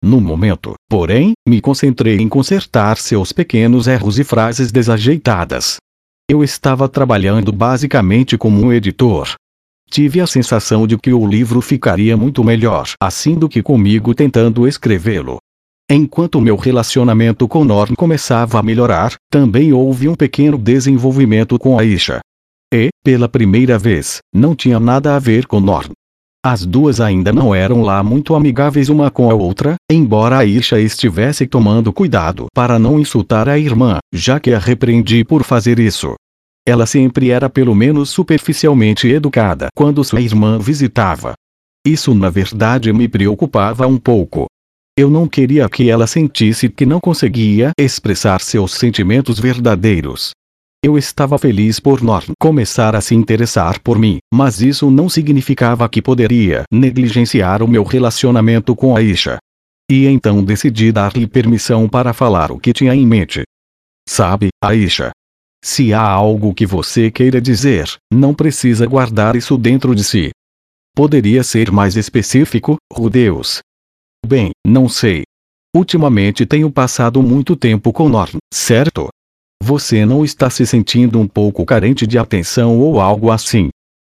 No 0.00 0.20
momento, 0.20 0.74
porém, 0.88 1.32
me 1.48 1.60
concentrei 1.60 2.18
em 2.18 2.28
consertar 2.28 2.96
seus 2.96 3.32
pequenos 3.32 3.88
erros 3.88 4.20
e 4.20 4.24
frases 4.24 4.70
desajeitadas. 4.70 5.78
Eu 6.30 6.44
estava 6.44 6.88
trabalhando 6.88 7.50
basicamente 7.50 8.38
como 8.38 8.64
um 8.64 8.72
editor, 8.72 9.34
Tive 9.90 10.20
a 10.20 10.26
sensação 10.26 10.86
de 10.86 10.96
que 10.96 11.12
o 11.12 11.26
livro 11.26 11.60
ficaria 11.60 12.16
muito 12.16 12.42
melhor 12.42 12.88
assim 13.00 13.34
do 13.34 13.48
que 13.48 13.62
comigo 13.62 14.14
tentando 14.14 14.66
escrevê-lo. 14.66 15.38
Enquanto 15.90 16.40
meu 16.40 16.56
relacionamento 16.56 17.46
com 17.46 17.64
Norm 17.64 17.94
começava 17.94 18.58
a 18.58 18.62
melhorar, 18.62 19.14
também 19.30 19.72
houve 19.72 20.08
um 20.08 20.14
pequeno 20.14 20.56
desenvolvimento 20.56 21.58
com 21.58 21.78
Aisha. 21.78 22.20
E, 22.74 22.88
pela 23.04 23.28
primeira 23.28 23.78
vez, 23.78 24.18
não 24.34 24.52
tinha 24.52 24.80
nada 24.80 25.14
a 25.14 25.18
ver 25.20 25.46
com 25.46 25.60
Norm. 25.60 25.92
As 26.44 26.66
duas 26.66 27.00
ainda 27.00 27.32
não 27.32 27.54
eram 27.54 27.82
lá 27.82 28.02
muito 28.02 28.34
amigáveis 28.34 28.88
uma 28.88 29.12
com 29.12 29.30
a 29.30 29.34
outra, 29.34 29.76
embora 29.88 30.38
Aisha 30.38 30.80
estivesse 30.80 31.46
tomando 31.46 31.92
cuidado 31.92 32.46
para 32.52 32.76
não 32.76 32.98
insultar 32.98 33.48
a 33.48 33.56
irmã, 33.56 33.98
já 34.12 34.40
que 34.40 34.52
a 34.52 34.58
repreendi 34.58 35.24
por 35.24 35.44
fazer 35.44 35.78
isso. 35.78 36.16
Ela 36.66 36.84
sempre 36.84 37.30
era 37.30 37.48
pelo 37.48 37.76
menos 37.76 38.10
superficialmente 38.10 39.06
educada 39.06 39.68
quando 39.76 40.02
sua 40.02 40.20
irmã 40.20 40.58
visitava. 40.58 41.34
Isso 41.86 42.12
na 42.12 42.28
verdade 42.28 42.92
me 42.92 43.06
preocupava 43.06 43.86
um 43.86 43.98
pouco. 43.98 44.46
Eu 44.98 45.08
não 45.08 45.28
queria 45.28 45.68
que 45.68 45.88
ela 45.88 46.08
sentisse 46.08 46.68
que 46.68 46.84
não 46.84 46.98
conseguia 46.98 47.70
expressar 47.78 48.40
seus 48.40 48.74
sentimentos 48.74 49.38
verdadeiros. 49.38 50.32
Eu 50.84 50.98
estava 50.98 51.38
feliz 51.38 51.80
por 51.80 52.02
Norm 52.02 52.32
começar 52.38 52.94
a 52.94 53.00
se 53.00 53.14
interessar 53.14 53.80
por 53.80 53.98
mim, 53.98 54.18
mas 54.30 54.60
isso 54.60 54.90
não 54.90 55.08
significava 55.08 55.88
que 55.88 56.02
poderia 56.02 56.64
negligenciar 56.70 57.62
o 57.62 57.66
meu 57.66 57.82
relacionamento 57.82 58.76
com 58.76 58.94
Aisha. 58.94 59.38
E 59.90 60.04
então 60.04 60.44
decidi 60.44 60.92
dar-lhe 60.92 61.26
permissão 61.26 61.88
para 61.88 62.12
falar 62.12 62.52
o 62.52 62.60
que 62.60 62.74
tinha 62.74 62.94
em 62.94 63.06
mente. 63.06 63.44
Sabe, 64.06 64.48
Aisha, 64.62 65.10
se 65.64 65.94
há 65.94 66.02
algo 66.02 66.52
que 66.52 66.66
você 66.66 67.10
queira 67.10 67.40
dizer, 67.40 67.90
não 68.12 68.34
precisa 68.34 68.86
guardar 68.86 69.36
isso 69.36 69.56
dentro 69.56 69.94
de 69.94 70.04
si. 70.04 70.32
Poderia 70.94 71.42
ser 71.42 71.72
mais 71.72 71.96
específico, 71.96 72.76
Rudeus? 72.92 73.60
Bem, 74.26 74.50
não 74.66 74.86
sei. 74.86 75.22
Ultimamente 75.74 76.44
tenho 76.44 76.70
passado 76.70 77.22
muito 77.22 77.56
tempo 77.56 77.90
com 77.90 78.06
Norm, 78.06 78.36
certo? 78.52 79.08
Você 79.66 80.04
não 80.04 80.22
está 80.22 80.50
se 80.50 80.66
sentindo 80.66 81.18
um 81.18 81.26
pouco 81.26 81.64
carente 81.64 82.06
de 82.06 82.18
atenção 82.18 82.78
ou 82.78 83.00
algo 83.00 83.30
assim? 83.30 83.70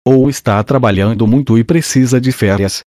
Ou 0.05 0.29
está 0.29 0.63
trabalhando 0.63 1.25
muito 1.25 1.57
e 1.57 1.63
precisa 1.63 2.21
de 2.21 2.31
férias? 2.31 2.81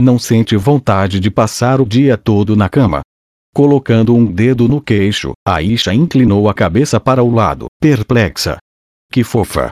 Não 0.00 0.18
sente 0.18 0.56
vontade 0.56 1.20
de 1.20 1.30
passar 1.30 1.78
o 1.78 1.84
dia 1.84 2.16
todo 2.16 2.56
na 2.56 2.70
cama? 2.70 3.02
Colocando 3.54 4.14
um 4.14 4.24
dedo 4.24 4.66
no 4.66 4.80
queixo, 4.80 5.32
Aisha 5.46 5.92
inclinou 5.92 6.48
a 6.48 6.54
cabeça 6.54 6.98
para 6.98 7.22
o 7.22 7.30
lado, 7.30 7.66
perplexa. 7.78 8.56
Que 9.12 9.22
fofa. 9.22 9.68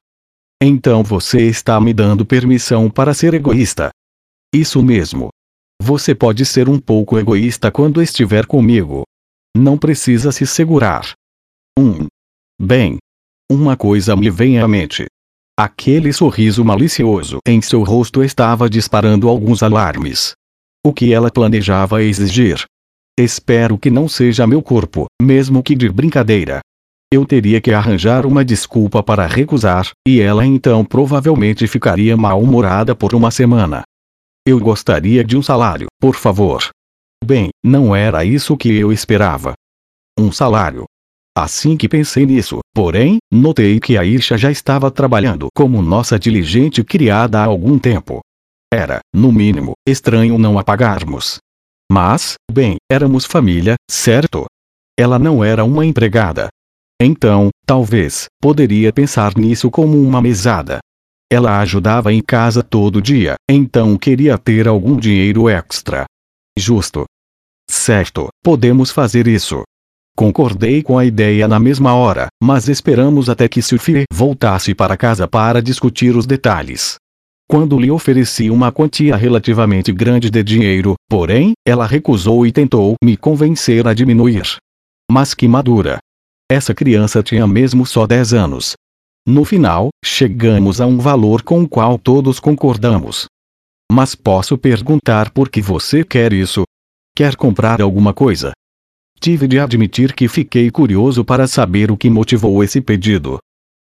Então 0.62 1.02
você 1.02 1.48
está 1.48 1.80
me 1.80 1.94
dando 1.94 2.26
permissão 2.26 2.90
para 2.90 3.14
ser 3.14 3.32
egoísta. 3.32 3.88
Isso 4.54 4.82
mesmo. 4.82 5.30
Você 5.80 6.14
pode 6.14 6.44
ser 6.44 6.68
um 6.68 6.78
pouco 6.78 7.18
egoísta 7.18 7.70
quando 7.70 8.02
estiver 8.02 8.44
comigo. 8.44 9.02
Não 9.56 9.78
precisa 9.78 10.30
se 10.30 10.46
segurar. 10.46 11.14
Um. 11.78 12.06
Bem. 12.60 12.98
Uma 13.50 13.76
coisa 13.76 14.14
me 14.14 14.30
vem 14.30 14.58
à 14.60 14.68
mente. 14.68 15.06
Aquele 15.58 16.12
sorriso 16.12 16.64
malicioso 16.64 17.38
em 17.46 17.60
seu 17.60 17.82
rosto 17.82 18.22
estava 18.22 18.70
disparando 18.70 19.28
alguns 19.28 19.62
alarmes. 19.62 20.32
O 20.86 20.92
que 20.92 21.12
ela 21.12 21.30
planejava 21.30 22.02
exigir? 22.02 22.64
Espero 23.18 23.78
que 23.78 23.90
não 23.90 24.08
seja 24.08 24.46
meu 24.46 24.62
corpo, 24.62 25.06
mesmo 25.20 25.62
que 25.62 25.74
de 25.74 25.88
brincadeira. 25.88 26.60
Eu 27.12 27.24
teria 27.24 27.60
que 27.60 27.72
arranjar 27.72 28.26
uma 28.26 28.44
desculpa 28.44 29.02
para 29.02 29.26
recusar, 29.26 29.90
e 30.06 30.20
ela 30.20 30.44
então 30.44 30.84
provavelmente 30.84 31.66
ficaria 31.66 32.16
mal-humorada 32.16 32.94
por 32.94 33.14
uma 33.14 33.30
semana. 33.30 33.82
Eu 34.46 34.58
gostaria 34.60 35.24
de 35.24 35.36
um 35.36 35.42
salário, 35.42 35.86
por 36.00 36.16
favor. 36.16 36.68
Bem, 37.24 37.50
não 37.64 37.94
era 37.94 38.24
isso 38.24 38.56
que 38.56 38.68
eu 38.68 38.92
esperava. 38.92 39.54
Um 40.18 40.30
salário. 40.30 40.84
Assim 41.36 41.76
que 41.76 41.88
pensei 41.88 42.24
nisso, 42.24 42.60
porém, 42.72 43.18
notei 43.32 43.80
que 43.80 43.98
a 43.98 44.04
Isha 44.04 44.38
já 44.38 44.52
estava 44.52 44.88
trabalhando 44.88 45.48
como 45.52 45.82
nossa 45.82 46.16
diligente 46.16 46.84
criada 46.84 47.40
há 47.40 47.44
algum 47.44 47.76
tempo. 47.76 48.20
Era, 48.72 49.00
no 49.12 49.32
mínimo, 49.32 49.72
estranho 49.86 50.38
não 50.38 50.60
a 50.60 50.62
pagarmos. 50.62 51.38
Mas, 51.90 52.34
bem, 52.50 52.76
éramos 52.90 53.24
família, 53.24 53.74
certo? 53.90 54.46
Ela 54.96 55.18
não 55.18 55.42
era 55.42 55.64
uma 55.64 55.84
empregada. 55.84 56.48
Então, 57.02 57.50
talvez, 57.66 58.26
poderia 58.40 58.92
pensar 58.92 59.36
nisso 59.36 59.72
como 59.72 60.00
uma 60.00 60.22
mesada. 60.22 60.78
Ela 61.30 61.58
ajudava 61.60 62.12
em 62.12 62.22
casa 62.22 62.62
todo 62.62 63.02
dia, 63.02 63.34
então 63.50 63.98
queria 63.98 64.38
ter 64.38 64.68
algum 64.68 64.96
dinheiro 64.96 65.48
extra. 65.48 66.04
Justo. 66.56 67.04
Certo, 67.68 68.28
podemos 68.40 68.92
fazer 68.92 69.26
isso. 69.26 69.64
Concordei 70.16 70.80
com 70.80 70.96
a 70.96 71.04
ideia 71.04 71.48
na 71.48 71.58
mesma 71.58 71.94
hora, 71.94 72.28
mas 72.40 72.68
esperamos 72.68 73.28
até 73.28 73.48
que 73.48 73.60
Sophie 73.60 74.04
voltasse 74.12 74.72
para 74.72 74.96
casa 74.96 75.26
para 75.26 75.60
discutir 75.60 76.16
os 76.16 76.24
detalhes. 76.24 76.94
Quando 77.48 77.78
lhe 77.78 77.90
ofereci 77.90 78.48
uma 78.48 78.70
quantia 78.70 79.16
relativamente 79.16 79.92
grande 79.92 80.30
de 80.30 80.42
dinheiro, 80.42 80.94
porém, 81.08 81.52
ela 81.66 81.84
recusou 81.84 82.46
e 82.46 82.52
tentou 82.52 82.94
me 83.02 83.16
convencer 83.16 83.88
a 83.88 83.92
diminuir. 83.92 84.56
Mas 85.10 85.34
que 85.34 85.48
madura! 85.48 85.98
Essa 86.50 86.72
criança 86.72 87.22
tinha 87.22 87.46
mesmo 87.46 87.84
só 87.84 88.06
10 88.06 88.34
anos. 88.34 88.74
No 89.26 89.44
final, 89.44 89.88
chegamos 90.04 90.80
a 90.80 90.86
um 90.86 90.98
valor 90.98 91.42
com 91.42 91.62
o 91.62 91.68
qual 91.68 91.98
todos 91.98 92.38
concordamos. 92.38 93.26
Mas 93.90 94.14
posso 94.14 94.56
perguntar 94.56 95.30
por 95.30 95.48
que 95.48 95.60
você 95.60 96.04
quer 96.04 96.32
isso? 96.32 96.62
Quer 97.16 97.34
comprar 97.34 97.82
alguma 97.82 98.14
coisa? 98.14 98.52
Tive 99.20 99.48
de 99.48 99.58
admitir 99.58 100.14
que 100.14 100.28
fiquei 100.28 100.70
curioso 100.70 101.24
para 101.24 101.46
saber 101.46 101.90
o 101.90 101.96
que 101.96 102.10
motivou 102.10 102.62
esse 102.62 102.80
pedido. 102.80 103.38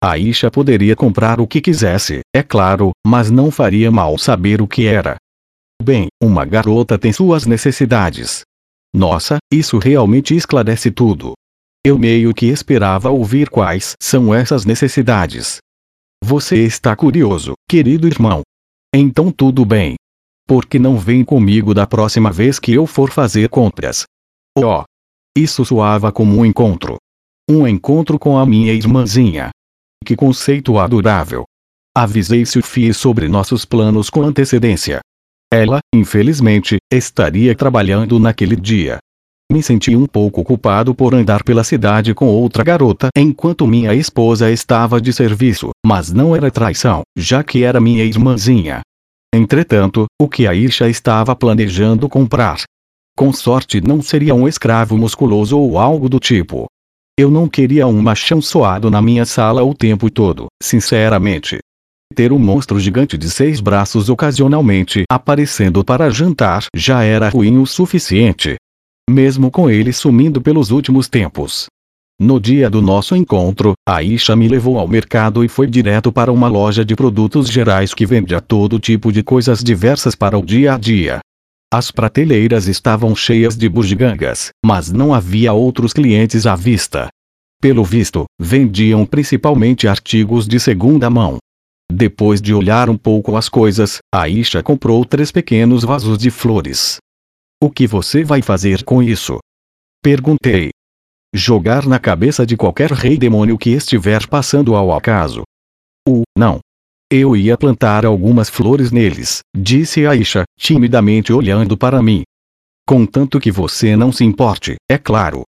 Aisha 0.02 0.50
poderia 0.50 0.94
comprar 0.94 1.40
o 1.40 1.46
que 1.46 1.60
quisesse, 1.60 2.20
é 2.34 2.42
claro, 2.42 2.92
mas 3.06 3.30
não 3.30 3.50
faria 3.50 3.90
mal 3.90 4.16
saber 4.18 4.60
o 4.60 4.68
que 4.68 4.86
era. 4.86 5.16
Bem, 5.82 6.08
uma 6.22 6.44
garota 6.44 6.98
tem 6.98 7.12
suas 7.12 7.46
necessidades. 7.46 8.42
Nossa, 8.94 9.38
isso 9.52 9.78
realmente 9.78 10.34
esclarece 10.34 10.90
tudo. 10.90 11.34
Eu 11.84 11.98
meio 11.98 12.34
que 12.34 12.46
esperava 12.46 13.10
ouvir 13.10 13.48
quais 13.48 13.94
são 14.02 14.34
essas 14.34 14.64
necessidades. 14.64 15.58
Você 16.24 16.64
está 16.64 16.96
curioso, 16.96 17.54
querido 17.68 18.06
irmão? 18.06 18.42
Então 18.94 19.30
tudo 19.30 19.64
bem. 19.64 19.94
Por 20.46 20.64
que 20.64 20.78
não 20.78 20.98
vem 20.98 21.24
comigo 21.24 21.74
da 21.74 21.86
próxima 21.86 22.32
vez 22.32 22.58
que 22.58 22.72
eu 22.72 22.86
for 22.86 23.10
fazer 23.10 23.48
compras? 23.48 24.04
Oh! 24.58 24.84
Isso 25.36 25.66
soava 25.66 26.10
como 26.10 26.38
um 26.38 26.46
encontro. 26.46 26.96
Um 27.46 27.68
encontro 27.68 28.18
com 28.18 28.38
a 28.38 28.46
minha 28.46 28.72
irmãzinha. 28.72 29.50
Que 30.02 30.16
conceito 30.16 30.78
adorável! 30.78 31.44
Avisei 31.94 32.46
Sophie 32.46 32.94
sobre 32.94 33.28
nossos 33.28 33.66
planos 33.66 34.08
com 34.08 34.22
antecedência. 34.22 35.00
Ela, 35.52 35.80
infelizmente, 35.94 36.78
estaria 36.90 37.54
trabalhando 37.54 38.18
naquele 38.18 38.56
dia. 38.56 38.96
Me 39.52 39.62
senti 39.62 39.94
um 39.94 40.06
pouco 40.06 40.42
culpado 40.42 40.94
por 40.94 41.14
andar 41.14 41.44
pela 41.44 41.62
cidade 41.62 42.14
com 42.14 42.26
outra 42.28 42.64
garota 42.64 43.08
enquanto 43.14 43.66
minha 43.66 43.94
esposa 43.94 44.50
estava 44.50 44.98
de 45.02 45.12
serviço, 45.12 45.68
mas 45.84 46.10
não 46.10 46.34
era 46.34 46.50
traição, 46.50 47.02
já 47.16 47.44
que 47.44 47.62
era 47.62 47.78
minha 47.78 48.04
irmãzinha. 48.04 48.80
entretanto, 49.34 50.06
o 50.18 50.28
que 50.28 50.46
Aisha 50.46 50.88
estava 50.88 51.36
planejando 51.36 52.08
comprar. 52.08 52.62
Com 53.16 53.32
sorte 53.32 53.80
não 53.80 54.02
seria 54.02 54.34
um 54.34 54.46
escravo 54.46 54.94
musculoso 54.98 55.58
ou 55.58 55.78
algo 55.78 56.06
do 56.06 56.20
tipo. 56.20 56.66
Eu 57.18 57.30
não 57.30 57.48
queria 57.48 57.86
um 57.86 58.02
machão 58.02 58.42
soado 58.42 58.90
na 58.90 59.00
minha 59.00 59.24
sala 59.24 59.64
o 59.64 59.72
tempo 59.72 60.10
todo, 60.10 60.48
sinceramente. 60.62 61.58
Ter 62.14 62.30
um 62.30 62.38
monstro 62.38 62.78
gigante 62.78 63.16
de 63.16 63.30
seis 63.30 63.58
braços 63.58 64.10
ocasionalmente 64.10 65.04
aparecendo 65.10 65.82
para 65.82 66.10
jantar 66.10 66.66
já 66.76 67.04
era 67.04 67.30
ruim 67.30 67.56
o 67.56 67.64
suficiente. 67.64 68.56
Mesmo 69.08 69.50
com 69.50 69.70
ele 69.70 69.94
sumindo 69.94 70.38
pelos 70.42 70.70
últimos 70.70 71.08
tempos. 71.08 71.68
No 72.20 72.38
dia 72.38 72.68
do 72.68 72.82
nosso 72.82 73.16
encontro, 73.16 73.72
Aisha 73.88 74.36
me 74.36 74.46
levou 74.46 74.78
ao 74.78 74.86
mercado 74.86 75.42
e 75.42 75.48
foi 75.48 75.66
direto 75.66 76.12
para 76.12 76.30
uma 76.30 76.48
loja 76.48 76.84
de 76.84 76.94
produtos 76.94 77.48
gerais 77.48 77.94
que 77.94 78.04
vendia 78.04 78.42
todo 78.42 78.78
tipo 78.78 79.10
de 79.10 79.22
coisas 79.22 79.64
diversas 79.64 80.14
para 80.14 80.38
o 80.38 80.44
dia 80.44 80.74
a 80.74 80.78
dia. 80.78 81.20
As 81.72 81.90
prateleiras 81.90 82.68
estavam 82.68 83.14
cheias 83.16 83.56
de 83.56 83.68
bugigangas, 83.68 84.50
mas 84.64 84.92
não 84.92 85.12
havia 85.12 85.52
outros 85.52 85.92
clientes 85.92 86.46
à 86.46 86.54
vista. 86.54 87.08
Pelo 87.60 87.84
visto, 87.84 88.24
vendiam 88.40 89.04
principalmente 89.04 89.88
artigos 89.88 90.46
de 90.46 90.60
segunda 90.60 91.10
mão. 91.10 91.38
Depois 91.90 92.40
de 92.40 92.54
olhar 92.54 92.88
um 92.88 92.96
pouco 92.96 93.36
as 93.36 93.48
coisas, 93.48 93.98
Aisha 94.14 94.62
comprou 94.62 95.04
três 95.04 95.32
pequenos 95.32 95.82
vasos 95.82 96.18
de 96.18 96.30
flores. 96.30 96.98
O 97.60 97.70
que 97.70 97.86
você 97.86 98.22
vai 98.22 98.42
fazer 98.42 98.84
com 98.84 99.02
isso? 99.02 99.38
Perguntei 100.02 100.70
jogar 101.34 101.84
na 101.86 101.98
cabeça 101.98 102.46
de 102.46 102.56
qualquer 102.56 102.92
rei 102.92 103.18
demônio 103.18 103.58
que 103.58 103.70
estiver 103.70 104.26
passando 104.26 104.74
ao 104.74 104.92
acaso. 104.92 105.42
O, 106.08 106.22
não. 106.38 106.60
Eu 107.10 107.36
ia 107.36 107.56
plantar 107.56 108.04
algumas 108.04 108.48
flores 108.48 108.90
neles, 108.90 109.38
disse 109.56 110.04
Aisha, 110.04 110.42
timidamente 110.58 111.32
olhando 111.32 111.76
para 111.76 112.02
mim. 112.02 112.24
Contanto 112.84 113.38
que 113.38 113.52
você 113.52 113.94
não 113.94 114.10
se 114.10 114.24
importe, 114.24 114.74
é 114.90 114.98
claro. 114.98 115.42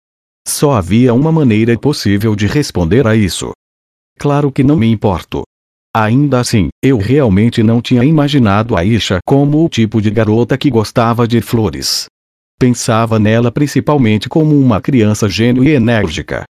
Só 0.47 0.73
havia 0.73 1.15
uma 1.15 1.31
maneira 1.31 1.75
possível 1.75 2.35
de 2.35 2.45
responder 2.45 3.07
a 3.07 3.15
isso. 3.15 3.53
Claro 4.19 4.51
que 4.51 4.63
não 4.63 4.77
me 4.77 4.85
importo. 4.85 5.41
Ainda 5.95 6.39
assim, 6.39 6.69
eu 6.83 6.99
realmente 6.99 7.63
não 7.63 7.81
tinha 7.81 8.03
imaginado 8.03 8.77
Aisha 8.77 9.17
como 9.25 9.65
o 9.65 9.69
tipo 9.69 9.99
de 9.99 10.11
garota 10.11 10.59
que 10.59 10.69
gostava 10.69 11.27
de 11.27 11.41
flores. 11.41 12.05
Pensava 12.59 13.17
nela 13.17 13.51
principalmente 13.51 14.29
como 14.29 14.55
uma 14.55 14.79
criança 14.79 15.27
gênio 15.27 15.63
e 15.63 15.69
enérgica. 15.69 16.43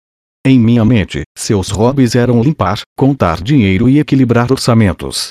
Em 0.49 0.61
minha 0.61 0.85
mente, 0.85 1.25
seus 1.37 1.71
hobbies 1.71 2.15
eram 2.15 2.41
limpar, 2.41 2.79
contar 2.97 3.43
dinheiro 3.43 3.89
e 3.89 3.99
equilibrar 3.99 4.53
orçamentos. 4.53 5.31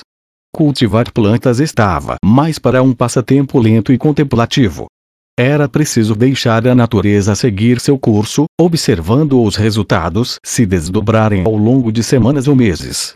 Cultivar 0.54 1.10
plantas 1.10 1.58
estava 1.58 2.16
mais 2.22 2.58
para 2.58 2.82
um 2.82 2.92
passatempo 2.92 3.58
lento 3.58 3.94
e 3.94 3.96
contemplativo. 3.96 4.88
Era 5.34 5.70
preciso 5.70 6.14
deixar 6.14 6.68
a 6.68 6.74
natureza 6.74 7.34
seguir 7.34 7.80
seu 7.80 7.98
curso, 7.98 8.44
observando 8.60 9.42
os 9.42 9.56
resultados 9.56 10.36
se 10.44 10.66
desdobrarem 10.66 11.44
ao 11.46 11.56
longo 11.56 11.90
de 11.90 12.02
semanas 12.02 12.46
ou 12.46 12.54
meses. 12.54 13.14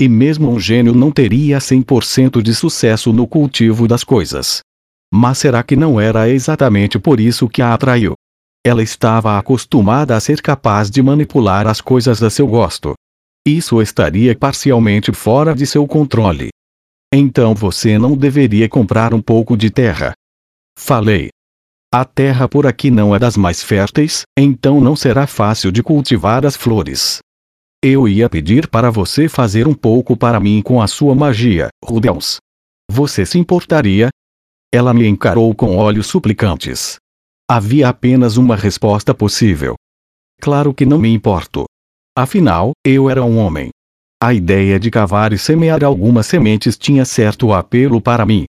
E 0.00 0.08
mesmo 0.08 0.52
um 0.52 0.60
gênio 0.60 0.94
não 0.94 1.10
teria 1.10 1.58
100% 1.58 2.40
de 2.42 2.54
sucesso 2.54 3.12
no 3.12 3.26
cultivo 3.26 3.88
das 3.88 4.04
coisas. 4.04 4.60
Mas 5.12 5.38
será 5.38 5.64
que 5.64 5.74
não 5.74 6.00
era 6.00 6.28
exatamente 6.28 6.96
por 6.96 7.18
isso 7.18 7.48
que 7.48 7.60
a 7.60 7.74
atraiu? 7.74 8.14
Ela 8.64 8.82
estava 8.82 9.38
acostumada 9.38 10.14
a 10.14 10.20
ser 10.20 10.42
capaz 10.42 10.90
de 10.90 11.02
manipular 11.02 11.66
as 11.66 11.80
coisas 11.80 12.22
a 12.22 12.28
seu 12.28 12.46
gosto. 12.46 12.94
Isso 13.46 13.80
estaria 13.80 14.36
parcialmente 14.36 15.12
fora 15.12 15.54
de 15.54 15.66
seu 15.66 15.86
controle. 15.86 16.50
Então 17.12 17.54
você 17.54 17.98
não 17.98 18.16
deveria 18.16 18.68
comprar 18.68 19.14
um 19.14 19.22
pouco 19.22 19.56
de 19.56 19.70
terra. 19.70 20.12
Falei. 20.78 21.30
A 21.92 22.04
terra 22.04 22.48
por 22.48 22.66
aqui 22.66 22.90
não 22.90 23.16
é 23.16 23.18
das 23.18 23.36
mais 23.36 23.62
férteis, 23.62 24.22
então 24.38 24.80
não 24.80 24.94
será 24.94 25.26
fácil 25.26 25.72
de 25.72 25.82
cultivar 25.82 26.46
as 26.46 26.54
flores. 26.54 27.18
Eu 27.82 28.06
ia 28.06 28.28
pedir 28.28 28.68
para 28.68 28.90
você 28.90 29.28
fazer 29.28 29.66
um 29.66 29.74
pouco 29.74 30.16
para 30.16 30.38
mim 30.38 30.60
com 30.62 30.82
a 30.82 30.86
sua 30.86 31.14
magia, 31.14 31.68
Rubens. 31.82 32.36
Você 32.90 33.24
se 33.24 33.38
importaria? 33.38 34.10
Ela 34.72 34.92
me 34.92 35.08
encarou 35.08 35.52
com 35.54 35.76
olhos 35.76 36.06
suplicantes. 36.06 36.96
Havia 37.52 37.88
apenas 37.88 38.36
uma 38.36 38.54
resposta 38.54 39.12
possível. 39.12 39.74
Claro 40.40 40.72
que 40.72 40.86
não 40.86 41.00
me 41.00 41.12
importo. 41.12 41.64
Afinal, 42.16 42.70
eu 42.86 43.10
era 43.10 43.24
um 43.24 43.38
homem. 43.38 43.70
A 44.22 44.32
ideia 44.32 44.78
de 44.78 44.88
cavar 44.88 45.32
e 45.32 45.38
semear 45.38 45.82
algumas 45.82 46.28
sementes 46.28 46.78
tinha 46.78 47.04
certo 47.04 47.52
apelo 47.52 48.00
para 48.00 48.24
mim. 48.24 48.44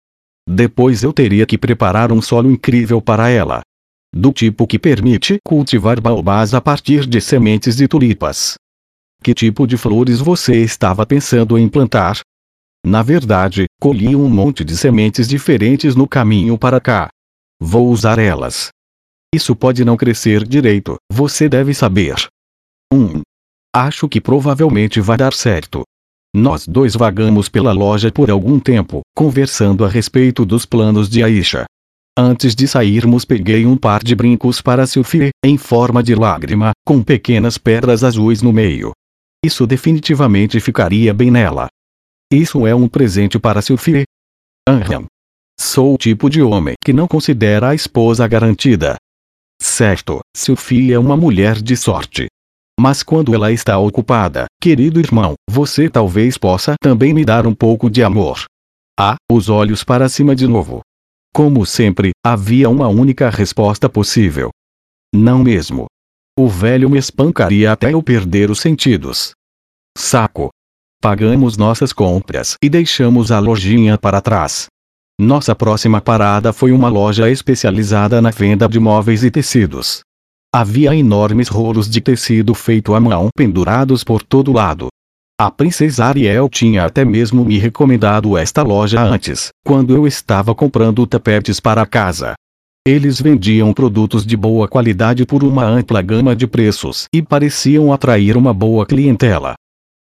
Depois 0.48 1.02
eu 1.02 1.12
teria 1.12 1.48
que 1.48 1.58
preparar 1.58 2.12
um 2.12 2.22
solo 2.22 2.52
incrível 2.52 3.02
para 3.02 3.28
ela. 3.28 3.62
Do 4.16 4.32
tipo 4.32 4.68
que 4.68 4.78
permite 4.78 5.40
cultivar 5.44 6.00
baobás 6.00 6.54
a 6.54 6.62
partir 6.62 7.08
de 7.08 7.20
sementes 7.20 7.78
de 7.78 7.88
tulipas. 7.88 8.54
Que 9.24 9.34
tipo 9.34 9.66
de 9.66 9.78
flores 9.78 10.20
você 10.20 10.58
estava 10.58 11.08
pensando 11.08 11.58
em 11.58 11.68
plantar? 11.68 12.20
Na 12.86 13.02
verdade, 13.02 13.66
colhi 13.82 14.16
um 14.16 14.30
monte 14.30 14.64
de 14.64 14.78
sementes 14.78 15.28
diferentes 15.28 15.96
no 15.96 16.08
caminho 16.08 16.56
para 16.56 16.80
cá. 16.80 17.10
Vou 17.60 17.90
usar 17.90 18.20
elas. 18.20 18.70
Isso 19.34 19.56
pode 19.56 19.86
não 19.86 19.96
crescer 19.96 20.46
direito, 20.46 20.98
você 21.12 21.48
deve 21.48 21.74
saber. 21.74 22.16
1. 22.94 22.98
Um, 22.98 23.22
acho 23.74 24.10
que 24.10 24.20
provavelmente 24.20 25.00
vai 25.00 25.18
dar 25.18 25.34
certo. 25.34 25.84
Nós 26.36 26.68
dois 26.68 26.96
vagamos 26.96 27.48
pela 27.48 27.72
loja 27.72 28.12
por 28.12 28.30
algum 28.30 28.60
tempo, 28.60 29.02
conversando 29.16 29.86
a 29.86 29.90
respeito 29.90 30.46
dos 30.46 30.66
planos 30.66 31.10
de 31.10 31.24
Aisha. 31.24 31.66
Antes 32.18 32.54
de 32.54 32.68
sairmos 32.68 33.24
peguei 33.24 33.66
um 33.66 33.78
par 33.78 34.04
de 34.04 34.14
brincos 34.16 34.62
para 34.62 34.86
Sylvie, 34.86 35.30
em 35.46 35.58
forma 35.58 36.04
de 36.04 36.14
lágrima, 36.14 36.72
com 36.86 37.02
pequenas 37.02 37.58
pedras 37.58 38.04
azuis 38.04 38.42
no 38.42 38.52
meio. 38.52 38.92
Isso 39.46 39.66
definitivamente 39.66 40.60
ficaria 40.60 41.14
bem 41.14 41.32
nela. 41.32 41.68
Isso 42.32 42.68
é 42.68 42.76
um 42.76 42.88
presente 42.88 43.40
para 43.40 43.62
Sylvie. 43.62 44.04
Aham. 44.68 45.06
Sou 45.60 45.94
o 45.94 45.98
tipo 45.98 46.30
de 46.30 46.42
homem 46.42 46.76
que 46.84 46.92
não 46.92 47.08
considera 47.08 47.70
a 47.70 47.76
esposa 47.76 48.28
garantida. 48.28 48.96
Certo, 49.62 50.22
Sylvie 50.36 50.92
é 50.92 50.98
uma 50.98 51.16
mulher 51.16 51.62
de 51.62 51.78
sorte. 51.78 52.26
Mas 52.80 53.04
quando 53.04 53.36
ela 53.36 53.52
está 53.52 53.78
ocupada, 53.78 54.46
querido 54.60 55.00
irmão, 55.00 55.36
você 55.48 55.88
talvez 55.88 56.36
possa 56.36 56.74
também 56.82 57.14
me 57.14 57.24
dar 57.24 57.46
um 57.46 57.54
pouco 57.54 57.90
de 57.90 58.02
amor. 58.02 58.46
Ah, 59.00 59.18
os 59.32 59.50
olhos 59.50 59.84
para 59.84 60.10
cima 60.10 60.36
de 60.36 60.48
novo. 60.48 60.82
Como 61.34 61.66
sempre, 61.66 62.12
havia 62.26 62.70
uma 62.70 62.88
única 62.88 63.30
resposta 63.30 63.88
possível. 63.88 64.50
Não 65.14 65.44
mesmo. 65.44 65.86
O 66.38 66.48
velho 66.48 66.90
me 66.90 66.98
espancaria 66.98 67.72
até 67.72 67.94
eu 67.94 68.02
perder 68.02 68.50
os 68.50 68.60
sentidos. 68.60 69.32
Saco, 69.96 70.50
Pagamos 71.02 71.58
nossas 71.58 71.92
compras 71.92 72.56
e 72.64 72.70
deixamos 72.70 73.32
a 73.32 73.40
lojinha 73.40 73.98
para 73.98 74.22
trás. 74.22 74.68
Nossa 75.22 75.54
próxima 75.54 76.02
parada 76.02 76.52
foi 76.52 76.72
uma 76.72 76.90
loja 76.90 77.30
especializada 77.30 78.20
na 78.20 78.32
venda 78.32 78.68
de 78.68 78.80
móveis 78.80 79.24
e 79.24 79.30
tecidos. 79.30 80.00
Havia 80.52 80.96
enormes 80.96 81.48
rolos 81.48 81.88
de 81.88 82.02
tecido 82.02 82.56
feito 82.56 82.96
à 82.96 83.00
mão 83.00 83.30
pendurados 83.38 84.04
por 84.04 84.24
todo 84.24 84.52
lado. 84.52 84.88
A 85.40 85.52
princesa 85.52 86.06
Ariel 86.06 86.50
tinha 86.50 86.86
até 86.86 87.06
mesmo 87.06 87.46
me 87.46 87.60
recomendado 87.60 88.36
esta 88.36 88.64
loja 88.64 89.00
antes, 89.00 89.50
quando 89.64 89.96
eu 89.96 90.08
estava 90.08 90.56
comprando 90.56 91.06
tapetes 91.06 91.60
para 91.60 91.86
casa. 91.86 92.34
Eles 92.84 93.22
vendiam 93.22 93.72
produtos 93.74 94.26
de 94.26 94.36
boa 94.36 94.68
qualidade 94.68 95.24
por 95.24 95.44
uma 95.44 95.64
ampla 95.64 96.02
gama 96.02 96.36
de 96.36 96.48
preços 96.48 97.06
e 97.14 97.22
pareciam 97.22 97.94
atrair 97.94 98.36
uma 98.36 98.56
boa 98.56 98.88
clientela. 98.88 99.54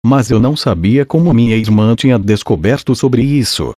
Mas 0.05 0.31
eu 0.31 0.39
não 0.39 0.55
sabia 0.55 1.05
como 1.05 1.33
minha 1.33 1.57
irmã 1.57 1.93
tinha 1.93 2.17
descoberto 2.17 2.95
sobre 2.95 3.21
isso. 3.21 3.73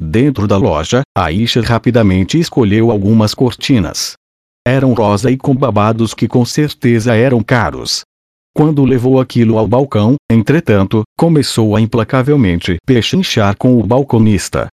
Dentro 0.00 0.46
da 0.46 0.56
loja, 0.56 1.02
Aisha 1.16 1.60
rapidamente 1.62 2.38
escolheu 2.38 2.90
algumas 2.90 3.34
cortinas. 3.34 4.14
Eram 4.66 4.92
rosa 4.92 5.30
e 5.30 5.36
com 5.36 5.54
babados 5.54 6.14
que 6.14 6.26
com 6.26 6.44
certeza 6.44 7.14
eram 7.14 7.42
caros. 7.42 8.02
Quando 8.56 8.84
levou 8.84 9.20
aquilo 9.20 9.58
ao 9.58 9.66
balcão, 9.66 10.14
entretanto, 10.30 11.02
começou 11.18 11.74
a 11.76 11.80
implacavelmente 11.80 12.76
pechinchar 12.86 13.56
com 13.56 13.78
o 13.78 13.86
balconista. 13.86 14.68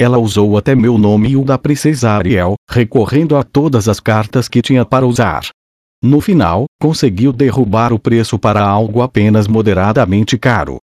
Ela 0.00 0.18
usou 0.18 0.56
até 0.56 0.74
meu 0.74 0.98
nome 0.98 1.30
e 1.30 1.36
o 1.36 1.44
da 1.44 1.58
princesa 1.58 2.10
Ariel, 2.10 2.54
recorrendo 2.68 3.36
a 3.36 3.42
todas 3.42 3.88
as 3.88 4.00
cartas 4.00 4.48
que 4.48 4.62
tinha 4.62 4.84
para 4.84 5.06
usar. 5.06 5.48
No 6.02 6.20
final, 6.20 6.66
conseguiu 6.80 7.32
derrubar 7.32 7.92
o 7.92 7.98
preço 7.98 8.38
para 8.38 8.62
algo 8.62 9.02
apenas 9.02 9.46
moderadamente 9.46 10.36
caro. 10.36 10.78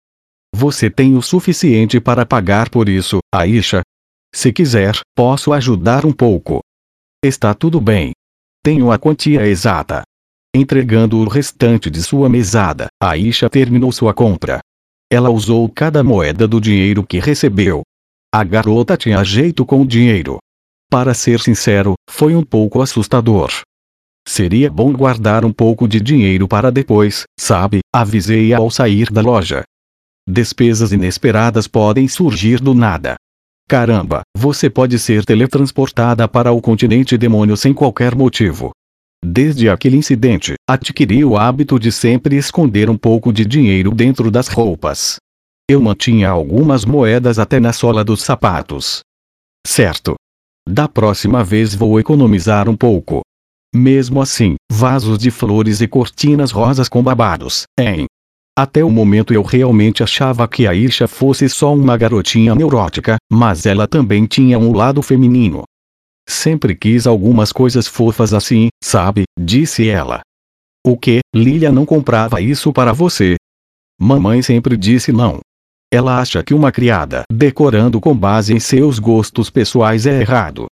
Você 0.58 0.88
tem 0.88 1.14
o 1.14 1.20
suficiente 1.20 2.00
para 2.00 2.24
pagar 2.24 2.70
por 2.70 2.88
isso, 2.88 3.18
Aisha? 3.30 3.82
Se 4.34 4.50
quiser, 4.50 4.98
posso 5.14 5.52
ajudar 5.52 6.06
um 6.06 6.12
pouco. 6.12 6.60
Está 7.22 7.52
tudo 7.52 7.78
bem. 7.78 8.12
Tenho 8.64 8.90
a 8.90 8.98
quantia 8.98 9.46
exata. 9.46 10.02
Entregando 10.54 11.18
o 11.18 11.28
restante 11.28 11.90
de 11.90 12.02
sua 12.02 12.30
mesada, 12.30 12.86
Aisha 12.98 13.50
terminou 13.50 13.92
sua 13.92 14.14
compra. 14.14 14.60
Ela 15.12 15.28
usou 15.28 15.68
cada 15.68 16.02
moeda 16.02 16.48
do 16.48 16.58
dinheiro 16.58 17.06
que 17.06 17.18
recebeu. 17.18 17.82
A 18.34 18.42
garota 18.42 18.96
tinha 18.96 19.22
jeito 19.22 19.62
com 19.66 19.82
o 19.82 19.86
dinheiro. 19.86 20.38
Para 20.90 21.12
ser 21.12 21.38
sincero, 21.38 21.92
foi 22.08 22.34
um 22.34 22.42
pouco 22.42 22.80
assustador. 22.80 23.50
Seria 24.26 24.70
bom 24.70 24.90
guardar 24.94 25.44
um 25.44 25.52
pouco 25.52 25.86
de 25.86 26.00
dinheiro 26.00 26.48
para 26.48 26.72
depois, 26.72 27.24
sabe? 27.38 27.80
Avisei 27.94 28.54
ao 28.54 28.70
sair 28.70 29.12
da 29.12 29.20
loja. 29.20 29.62
Despesas 30.28 30.92
inesperadas 30.92 31.68
podem 31.68 32.08
surgir 32.08 32.60
do 32.60 32.74
nada. 32.74 33.14
Caramba, 33.68 34.22
você 34.36 34.68
pode 34.68 34.98
ser 34.98 35.24
teletransportada 35.24 36.26
para 36.26 36.50
o 36.50 36.60
continente 36.60 37.16
demônio 37.16 37.56
sem 37.56 37.72
qualquer 37.72 38.14
motivo. 38.14 38.72
Desde 39.24 39.68
aquele 39.68 39.96
incidente, 39.96 40.54
adquiri 40.68 41.24
o 41.24 41.36
hábito 41.36 41.78
de 41.78 41.92
sempre 41.92 42.36
esconder 42.36 42.90
um 42.90 42.96
pouco 42.96 43.32
de 43.32 43.44
dinheiro 43.44 43.92
dentro 43.92 44.30
das 44.30 44.48
roupas. 44.48 45.16
Eu 45.68 45.80
mantinha 45.80 46.28
algumas 46.28 46.84
moedas 46.84 47.38
até 47.38 47.58
na 47.58 47.72
sola 47.72 48.04
dos 48.04 48.22
sapatos. 48.22 49.00
Certo. 49.66 50.14
Da 50.68 50.88
próxima 50.88 51.42
vez 51.42 51.74
vou 51.74 51.98
economizar 51.98 52.68
um 52.68 52.76
pouco. 52.76 53.22
Mesmo 53.74 54.20
assim, 54.20 54.54
vasos 54.70 55.18
de 55.18 55.30
flores 55.30 55.80
e 55.80 55.88
cortinas 55.88 56.50
rosas 56.50 56.88
com 56.88 57.02
babados, 57.02 57.64
hein? 57.78 58.06
Até 58.58 58.82
o 58.82 58.88
momento 58.88 59.34
eu 59.34 59.42
realmente 59.42 60.02
achava 60.02 60.48
que 60.48 60.66
a 60.66 60.72
Isha 60.72 61.06
fosse 61.06 61.46
só 61.46 61.74
uma 61.74 61.94
garotinha 61.94 62.54
neurótica, 62.54 63.18
mas 63.30 63.66
ela 63.66 63.86
também 63.86 64.24
tinha 64.24 64.58
um 64.58 64.72
lado 64.74 65.02
feminino. 65.02 65.64
Sempre 66.26 66.74
quis 66.74 67.06
algumas 67.06 67.52
coisas 67.52 67.86
fofas 67.86 68.32
assim, 68.32 68.68
sabe? 68.82 69.24
Disse 69.38 69.86
ela. 69.86 70.22
O 70.86 70.96
que? 70.96 71.20
Lilia 71.34 71.70
não 71.70 71.84
comprava 71.84 72.40
isso 72.40 72.72
para 72.72 72.94
você? 72.94 73.36
Mamãe 74.00 74.40
sempre 74.40 74.74
disse 74.74 75.12
não. 75.12 75.40
Ela 75.92 76.18
acha 76.18 76.42
que 76.42 76.54
uma 76.54 76.72
criada 76.72 77.24
decorando 77.30 78.00
com 78.00 78.16
base 78.16 78.54
em 78.54 78.58
seus 78.58 78.98
gostos 78.98 79.50
pessoais 79.50 80.06
é 80.06 80.20
errado. 80.20 80.66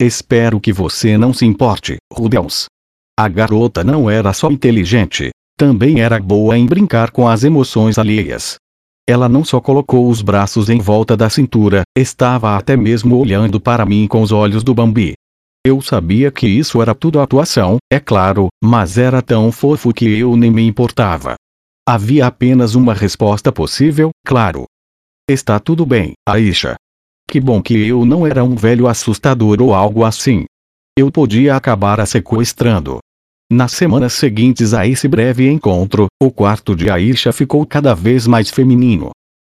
Espero 0.00 0.60
que 0.60 0.72
você 0.72 1.16
não 1.16 1.32
se 1.32 1.46
importe, 1.46 1.98
Rubens. 2.12 2.66
A 3.16 3.28
garota 3.28 3.84
não 3.84 4.10
era 4.10 4.32
só 4.32 4.50
inteligente, 4.50 5.30
também 5.58 6.00
era 6.00 6.20
boa 6.20 6.56
em 6.56 6.64
brincar 6.64 7.10
com 7.10 7.26
as 7.26 7.42
emoções 7.42 7.98
alheias. 7.98 8.56
Ela 9.08 9.28
não 9.28 9.44
só 9.44 9.60
colocou 9.60 10.08
os 10.08 10.22
braços 10.22 10.70
em 10.70 10.78
volta 10.78 11.16
da 11.16 11.28
cintura, 11.28 11.82
estava 11.96 12.56
até 12.56 12.76
mesmo 12.76 13.18
olhando 13.18 13.60
para 13.60 13.84
mim 13.84 14.06
com 14.06 14.22
os 14.22 14.30
olhos 14.30 14.62
do 14.62 14.72
Bambi. 14.72 15.14
Eu 15.66 15.82
sabia 15.82 16.30
que 16.30 16.46
isso 16.46 16.80
era 16.80 16.94
tudo 16.94 17.18
atuação, 17.18 17.78
é 17.92 17.98
claro, 17.98 18.46
mas 18.62 18.96
era 18.96 19.20
tão 19.20 19.50
fofo 19.50 19.92
que 19.92 20.06
eu 20.06 20.36
nem 20.36 20.50
me 20.50 20.64
importava. 20.64 21.34
Havia 21.86 22.26
apenas 22.26 22.76
uma 22.76 22.94
resposta 22.94 23.50
possível, 23.50 24.10
claro. 24.24 24.64
Está 25.28 25.58
tudo 25.58 25.84
bem, 25.84 26.12
Aisha. 26.26 26.76
Que 27.28 27.40
bom 27.40 27.60
que 27.60 27.74
eu 27.74 28.04
não 28.04 28.24
era 28.26 28.44
um 28.44 28.54
velho 28.54 28.86
assustador 28.86 29.60
ou 29.60 29.74
algo 29.74 30.04
assim. 30.04 30.44
Eu 30.96 31.10
podia 31.10 31.56
acabar 31.56 31.98
a 31.98 32.06
sequestrando. 32.06 33.00
Nas 33.50 33.72
semanas 33.72 34.12
seguintes 34.12 34.74
a 34.74 34.86
esse 34.86 35.08
breve 35.08 35.50
encontro, 35.50 36.06
o 36.22 36.30
quarto 36.30 36.76
de 36.76 36.90
Aisha 36.90 37.32
ficou 37.32 37.64
cada 37.64 37.94
vez 37.94 38.26
mais 38.26 38.50
feminino. 38.50 39.08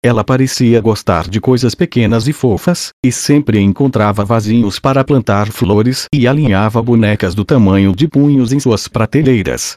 Ela 0.06 0.23
parecia 0.23 0.80
gostar 0.80 1.28
de 1.28 1.41
coisas 1.41 1.73
pequenas 1.73 2.28
e 2.28 2.32
fofas, 2.32 2.89
e 3.04 3.12
sempre 3.12 3.60
encontrava 3.60 4.23
vasinhos 4.23 4.78
para 4.78 5.04
plantar 5.04 5.52
flores 5.52 6.06
e 6.13 6.28
alinhava 6.28 6.80
bonecas 6.84 7.34
do 7.34 7.43
tamanho 7.43 7.95
de 7.95 8.08
punhos 8.08 8.54
em 8.54 8.60
suas 8.60 8.88
prateleiras. 8.88 9.73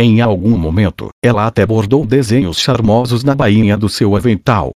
Em 0.00 0.20
algum 0.20 0.58
momento, 0.58 1.10
ela 1.24 1.46
até 1.46 1.64
bordou 1.64 2.04
desenhos 2.04 2.58
charmosos 2.58 3.22
na 3.22 3.36
bainha 3.36 3.76
do 3.76 3.88
seu 3.88 4.16
avental. 4.16 4.72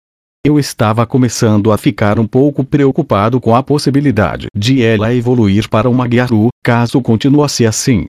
Eu 0.44 0.58
estava 0.58 1.06
começando 1.06 1.72
a 1.72 1.78
ficar 1.78 2.18
um 2.18 2.26
pouco 2.26 2.62
preocupado 2.62 3.40
com 3.40 3.56
a 3.56 3.62
possibilidade 3.62 4.48
de 4.54 4.82
ela 4.82 5.14
evoluir 5.14 5.70
para 5.70 5.88
uma 5.88 6.06
Gyaru, 6.06 6.48
caso 6.62 7.00
continuasse 7.00 7.64
assim. 7.64 8.04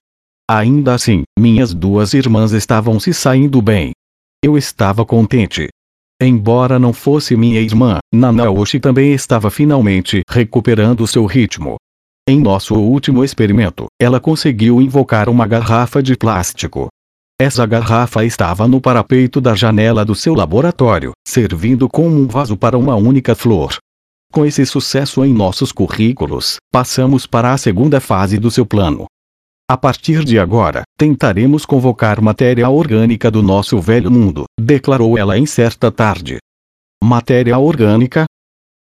Ainda 0.49 0.93
assim, 0.93 1.23
minhas 1.39 1.73
duas 1.73 2.13
irmãs 2.13 2.51
estavam 2.51 2.99
se 2.99 3.11
saindo 3.13 3.61
bem. 3.63 3.93
Eu 4.43 4.55
estava 4.55 5.03
contente. 5.03 5.69
Embora 6.21 6.77
não 6.77 6.93
fosse 6.93 7.35
minha 7.35 7.59
irmã, 7.59 7.97
Nanaoshi 8.13 8.79
também 8.79 9.11
estava 9.11 9.49
finalmente 9.49 10.21
recuperando 10.29 11.07
seu 11.07 11.25
ritmo. 11.25 11.77
Em 12.29 12.39
nosso 12.39 12.75
último 12.75 13.23
experimento, 13.23 13.87
ela 13.99 14.19
conseguiu 14.19 14.79
invocar 14.79 15.29
uma 15.29 15.47
garrafa 15.47 16.01
de 16.01 16.15
plástico. 16.15 16.89
Essa 17.41 17.65
garrafa 17.65 18.23
estava 18.23 18.67
no 18.67 18.79
parapeito 18.79 19.41
da 19.41 19.55
janela 19.55 20.05
do 20.05 20.13
seu 20.13 20.35
laboratório, 20.35 21.11
servindo 21.27 21.89
como 21.89 22.15
um 22.15 22.27
vaso 22.27 22.55
para 22.55 22.77
uma 22.77 22.95
única 22.95 23.33
flor. 23.35 23.77
Com 24.31 24.45
esse 24.45 24.65
sucesso 24.65 25.25
em 25.25 25.33
nossos 25.33 25.71
currículos, 25.71 26.57
passamos 26.71 27.25
para 27.25 27.51
a 27.51 27.57
segunda 27.57 27.99
fase 27.99 28.37
do 28.37 28.51
seu 28.51 28.65
plano. 28.65 29.05
A 29.67 29.75
partir 29.75 30.23
de 30.23 30.37
agora, 30.37 30.83
tentaremos 30.95 31.65
convocar 31.65 32.21
matéria 32.21 32.69
orgânica 32.69 33.31
do 33.31 33.41
nosso 33.41 33.81
velho 33.81 34.11
mundo, 34.11 34.45
declarou 34.59 35.17
ela 35.17 35.39
em 35.39 35.47
certa 35.47 35.91
tarde. 35.91 36.37
Matéria 37.03 37.57
orgânica? 37.57 38.25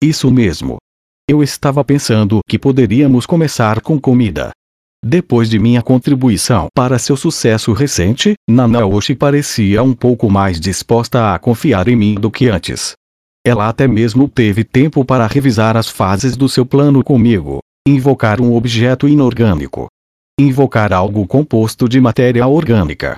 Isso 0.01 0.31
mesmo. 0.31 0.77
Eu 1.29 1.43
estava 1.43 1.85
pensando 1.85 2.39
que 2.49 2.61
poderíamos 2.61 3.27
começar 3.27 3.81
com 3.81 3.99
comida. 3.99 4.53
Depois 5.05 5.51
de 5.51 5.59
minha 5.59 5.83
contribuição 5.83 6.69
para 6.73 6.97
seu 6.97 7.17
sucesso 7.17 7.73
recente, 7.73 8.35
Nanaoshi 8.49 9.17
parecia 9.17 9.83
um 9.83 9.93
pouco 9.93 10.31
mais 10.31 10.61
disposta 10.61 11.35
a 11.35 11.39
confiar 11.41 11.89
em 11.89 11.97
mim 11.97 12.15
do 12.15 12.31
que 12.31 12.49
antes. 12.49 12.93
Ela 13.45 13.69
até 13.69 13.89
mesmo 13.89 14.29
teve 14.29 14.63
tempo 14.63 15.05
para 15.05 15.27
revisar 15.27 15.77
as 15.77 15.89
fases 15.89 16.37
do 16.37 16.49
seu 16.49 16.65
plano 16.65 17.03
comigo. 17.03 17.59
Invocar 17.87 18.41
um 18.41 18.55
objeto 18.55 19.09
inorgânico, 19.09 19.89
Invocar 20.41 20.93
algo 20.93 21.27
composto 21.27 21.89
de 21.89 22.01
matéria 22.01 22.47
orgânica. 22.47 23.17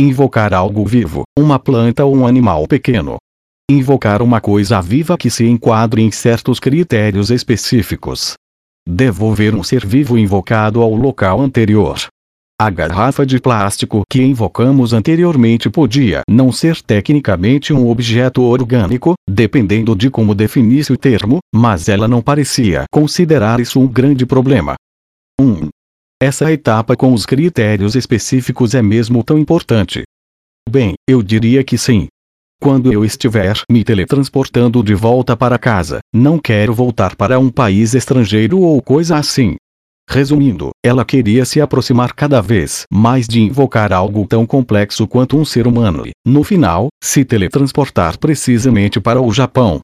Invocar 0.00 0.54
algo 0.54 0.86
vivo, 0.86 1.24
uma 1.36 1.58
planta 1.58 2.04
ou 2.04 2.16
um 2.16 2.24
animal 2.24 2.64
pequeno. 2.68 3.16
Invocar 3.68 4.22
uma 4.22 4.40
coisa 4.40 4.80
viva 4.80 5.18
que 5.18 5.28
se 5.28 5.44
enquadre 5.44 6.00
em 6.00 6.12
certos 6.12 6.60
critérios 6.60 7.28
específicos. 7.28 8.34
Devolver 8.88 9.52
um 9.52 9.64
ser 9.64 9.84
vivo 9.84 10.16
invocado 10.16 10.80
ao 10.80 10.94
local 10.94 11.40
anterior. 11.40 12.06
A 12.56 12.70
garrafa 12.70 13.26
de 13.26 13.40
plástico 13.40 14.02
que 14.08 14.22
invocamos 14.22 14.92
anteriormente 14.92 15.68
podia 15.68 16.20
não 16.30 16.52
ser 16.52 16.80
tecnicamente 16.80 17.72
um 17.72 17.88
objeto 17.90 18.42
orgânico, 18.42 19.14
dependendo 19.28 19.96
de 19.96 20.08
como 20.08 20.36
definisse 20.36 20.92
o 20.92 20.96
termo, 20.96 21.40
mas 21.52 21.88
ela 21.88 22.06
não 22.06 22.22
parecia 22.22 22.84
considerar 22.92 23.58
isso 23.58 23.80
um 23.80 23.88
grande 23.88 24.24
problema. 24.24 24.76
1. 25.40 25.44
Um, 25.44 25.68
essa 26.22 26.52
etapa 26.52 26.94
com 26.94 27.14
os 27.14 27.24
critérios 27.24 27.94
específicos 27.94 28.74
é 28.74 28.82
mesmo 28.82 29.24
tão 29.24 29.38
importante? 29.38 30.02
Bem, 30.68 30.92
eu 31.08 31.22
diria 31.22 31.64
que 31.64 31.78
sim. 31.78 32.08
Quando 32.60 32.92
eu 32.92 33.02
estiver 33.02 33.54
me 33.72 33.82
teletransportando 33.82 34.82
de 34.82 34.94
volta 34.94 35.34
para 35.34 35.58
casa, 35.58 36.00
não 36.14 36.38
quero 36.38 36.74
voltar 36.74 37.16
para 37.16 37.38
um 37.38 37.48
país 37.48 37.94
estrangeiro 37.94 38.60
ou 38.60 38.82
coisa 38.82 39.16
assim. 39.16 39.56
Resumindo, 40.06 40.72
ela 40.84 41.06
queria 41.06 41.46
se 41.46 41.58
aproximar 41.58 42.12
cada 42.12 42.42
vez 42.42 42.84
mais 42.92 43.26
de 43.26 43.40
invocar 43.40 43.90
algo 43.90 44.26
tão 44.26 44.44
complexo 44.44 45.08
quanto 45.08 45.38
um 45.38 45.44
ser 45.44 45.66
humano 45.66 46.06
e, 46.06 46.10
no 46.26 46.44
final, 46.44 46.88
se 47.02 47.24
teletransportar 47.24 48.18
precisamente 48.18 49.00
para 49.00 49.22
o 49.22 49.32
Japão. 49.32 49.80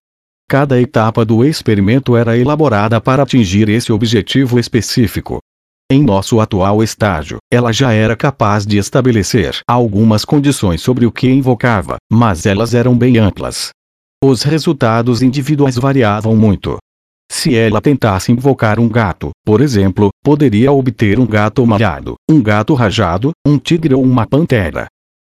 Cada 0.51 0.79
etapa 0.79 1.25
do 1.25 1.43
experimento 1.43 2.15
era 2.15 2.37
elaborada 2.37 3.01
para 3.01 3.23
atingir 3.23 3.71
esse 3.71 3.91
objetivo 3.91 4.59
específico. 4.59 5.39
Em 5.89 6.03
nosso 6.03 6.41
atual 6.41 6.83
estágio, 6.83 7.39
ela 7.49 7.73
já 7.73 7.93
era 7.93 8.17
capaz 8.17 8.67
de 8.67 8.77
estabelecer 8.77 9.61
algumas 9.69 10.25
condições 10.25 10.83
sobre 10.83 11.07
o 11.07 11.13
que 11.13 11.31
invocava, 11.31 11.97
mas 12.11 12.45
elas 12.45 12.75
eram 12.75 12.99
bem 12.99 13.19
amplas. 13.19 13.71
Os 14.21 14.43
resultados 14.43 15.23
individuais 15.23 15.77
variavam 15.77 16.35
muito. 16.35 16.77
Se 17.31 17.55
ela 17.55 17.81
tentasse 17.81 18.33
invocar 18.33 18.81
um 18.81 18.89
gato, 18.89 19.31
por 19.45 19.61
exemplo, 19.61 20.09
poderia 20.25 20.73
obter 20.73 21.21
um 21.21 21.27
gato 21.27 21.65
malhado, 21.65 22.17
um 22.29 22.43
gato 22.43 22.75
rajado, 22.75 23.31
um 23.47 23.57
tigre 23.57 23.95
ou 23.95 24.03
uma 24.03 24.27
pantera. 24.27 24.89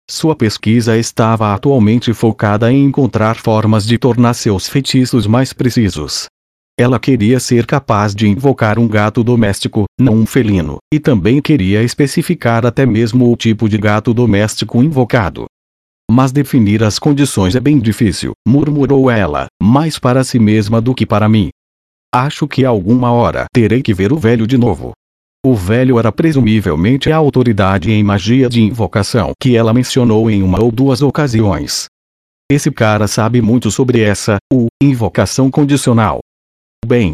Sua 0.08 0.34
pesquisa 0.34 0.96
estava 0.96 1.52
atualmente 1.52 2.14
focada 2.14 2.72
em 2.72 2.82
encontrar 2.82 3.36
formas 3.36 3.84
de 3.84 3.98
tornar 3.98 4.32
seus 4.32 4.70
feitiços 4.70 5.26
mais 5.26 5.52
precisos. 5.52 6.28
Ela 6.78 6.98
queria 6.98 7.40
ser 7.40 7.64
capaz 7.64 8.14
de 8.14 8.28
invocar 8.28 8.78
um 8.78 8.86
gato 8.86 9.24
doméstico, 9.24 9.84
não 9.98 10.12
um 10.12 10.26
felino, 10.26 10.76
e 10.92 11.00
também 11.00 11.40
queria 11.40 11.82
especificar 11.82 12.66
até 12.66 12.84
mesmo 12.84 13.32
o 13.32 13.36
tipo 13.36 13.66
de 13.66 13.78
gato 13.78 14.12
doméstico 14.12 14.82
invocado. 14.82 15.46
Mas 16.10 16.32
definir 16.32 16.84
as 16.84 16.98
condições 16.98 17.56
é 17.56 17.60
bem 17.60 17.78
difícil, 17.78 18.32
murmurou 18.46 19.10
ela, 19.10 19.46
mais 19.60 19.98
para 19.98 20.22
si 20.22 20.38
mesma 20.38 20.78
do 20.78 20.94
que 20.94 21.06
para 21.06 21.30
mim. 21.30 21.48
Acho 22.14 22.46
que 22.46 22.62
alguma 22.62 23.10
hora 23.10 23.46
terei 23.54 23.82
que 23.82 23.94
ver 23.94 24.12
o 24.12 24.18
velho 24.18 24.46
de 24.46 24.58
novo. 24.58 24.92
O 25.44 25.54
velho 25.54 25.98
era 25.98 26.12
presumivelmente 26.12 27.10
a 27.10 27.16
autoridade 27.16 27.90
em 27.90 28.02
magia 28.02 28.50
de 28.50 28.60
invocação 28.60 29.32
que 29.40 29.56
ela 29.56 29.72
mencionou 29.72 30.30
em 30.30 30.42
uma 30.42 30.62
ou 30.62 30.70
duas 30.70 31.00
ocasiões. 31.00 31.86
Esse 32.50 32.70
cara 32.70 33.08
sabe 33.08 33.40
muito 33.40 33.70
sobre 33.70 34.02
essa, 34.02 34.36
o, 34.52 34.66
invocação 34.82 35.50
condicional. 35.50 36.20
Bem. 36.87 37.11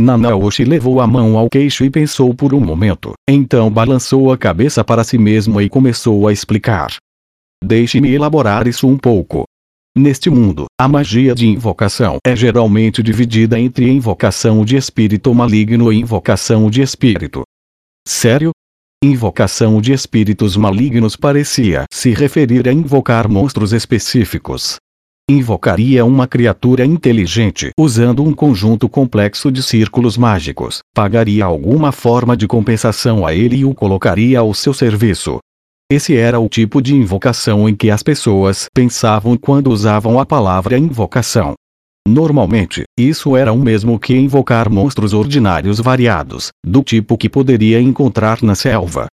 Nanaoshi 0.00 0.64
levou 0.64 0.98
a 0.98 1.06
mão 1.06 1.36
ao 1.36 1.50
queixo 1.50 1.84
e 1.84 1.90
pensou 1.90 2.34
por 2.34 2.54
um 2.54 2.60
momento, 2.60 3.12
então 3.28 3.70
balançou 3.70 4.32
a 4.32 4.38
cabeça 4.38 4.82
para 4.82 5.04
si 5.04 5.18
mesmo 5.18 5.60
e 5.60 5.68
começou 5.68 6.26
a 6.26 6.32
explicar. 6.32 6.96
Deixe-me 7.62 8.10
elaborar 8.10 8.66
isso 8.66 8.88
um 8.88 8.96
pouco. 8.96 9.44
Neste 9.94 10.30
mundo, 10.30 10.64
a 10.80 10.88
magia 10.88 11.34
de 11.34 11.46
invocação 11.46 12.16
é 12.26 12.34
geralmente 12.34 13.02
dividida 13.02 13.60
entre 13.60 13.90
invocação 13.90 14.64
de 14.64 14.76
espírito 14.76 15.34
maligno 15.34 15.92
e 15.92 16.00
invocação 16.00 16.70
de 16.70 16.80
espírito. 16.80 17.42
Sério? 18.08 18.52
Invocação 19.04 19.82
de 19.82 19.92
espíritos 19.92 20.56
malignos 20.56 21.14
parecia 21.14 21.84
se 21.92 22.14
referir 22.14 22.66
a 22.66 22.72
invocar 22.72 23.28
monstros 23.28 23.74
específicos. 23.74 24.76
Invocaria 25.30 26.04
uma 26.04 26.26
criatura 26.26 26.84
inteligente 26.84 27.70
usando 27.78 28.24
um 28.24 28.32
conjunto 28.32 28.88
complexo 28.88 29.52
de 29.52 29.62
círculos 29.62 30.18
mágicos, 30.18 30.80
pagaria 30.92 31.44
alguma 31.44 31.92
forma 31.92 32.36
de 32.36 32.48
compensação 32.48 33.24
a 33.24 33.32
ele 33.32 33.58
e 33.58 33.64
o 33.64 33.72
colocaria 33.72 34.40
ao 34.40 34.52
seu 34.52 34.74
serviço, 34.74 35.38
esse 35.88 36.16
era 36.16 36.40
o 36.40 36.48
tipo 36.48 36.82
de 36.82 36.96
invocação 36.96 37.68
em 37.68 37.76
que 37.76 37.92
as 37.92 38.02
pessoas 38.02 38.66
pensavam 38.74 39.36
quando 39.36 39.70
usavam 39.70 40.18
a 40.18 40.26
palavra 40.26 40.76
invocação. 40.76 41.54
Normalmente, 42.08 42.82
isso 42.98 43.36
era 43.36 43.52
o 43.52 43.58
mesmo 43.58 44.00
que 44.00 44.16
invocar 44.16 44.68
monstros 44.68 45.12
ordinários 45.12 45.78
variados, 45.78 46.48
do 46.66 46.82
tipo 46.82 47.16
que 47.16 47.28
poderia 47.28 47.80
encontrar 47.80 48.42
na 48.42 48.56
selva. 48.56 49.06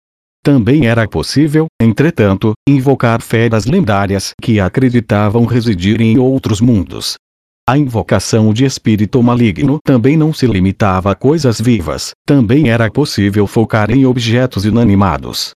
Também 0.45 0.87
era 0.87 1.09
possível, 1.09 1.69
entretanto, 1.81 2.53
invocar 2.69 3.23
feras 3.23 3.65
lendárias 3.65 4.33
que 4.43 4.61
acreditavam 4.61 5.47
residir 5.47 6.03
em 6.03 6.19
outros 6.19 6.61
mundos. 6.61 7.15
A 7.67 7.79
invocação 7.79 8.53
de 8.53 8.67
espírito 8.67 9.23
maligno 9.23 9.79
também 9.83 10.19
não 10.19 10.35
se 10.35 10.47
limitava 10.47 11.11
a 11.11 11.15
coisas 11.15 11.59
vivas, 11.59 12.11
também 12.27 12.69
era 12.69 12.91
possível 12.91 13.47
focar 13.47 13.91
em 13.91 14.05
objetos 14.05 14.67
inanimados. 14.67 15.53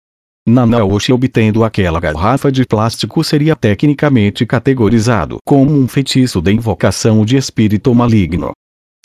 Nanaoshi 0.47 1.11
obtendo 1.11 1.65
aquela 1.65 1.99
garrafa 1.99 2.49
de 2.49 2.65
plástico 2.65 3.21
seria 3.25 3.57
tecnicamente 3.57 4.45
categorizado 4.45 5.39
como 5.45 5.77
um 5.77 5.85
feitiço 5.85 6.41
de 6.41 6.53
invocação 6.53 7.25
de 7.25 7.35
espírito 7.35 7.93
maligno. 7.93 8.53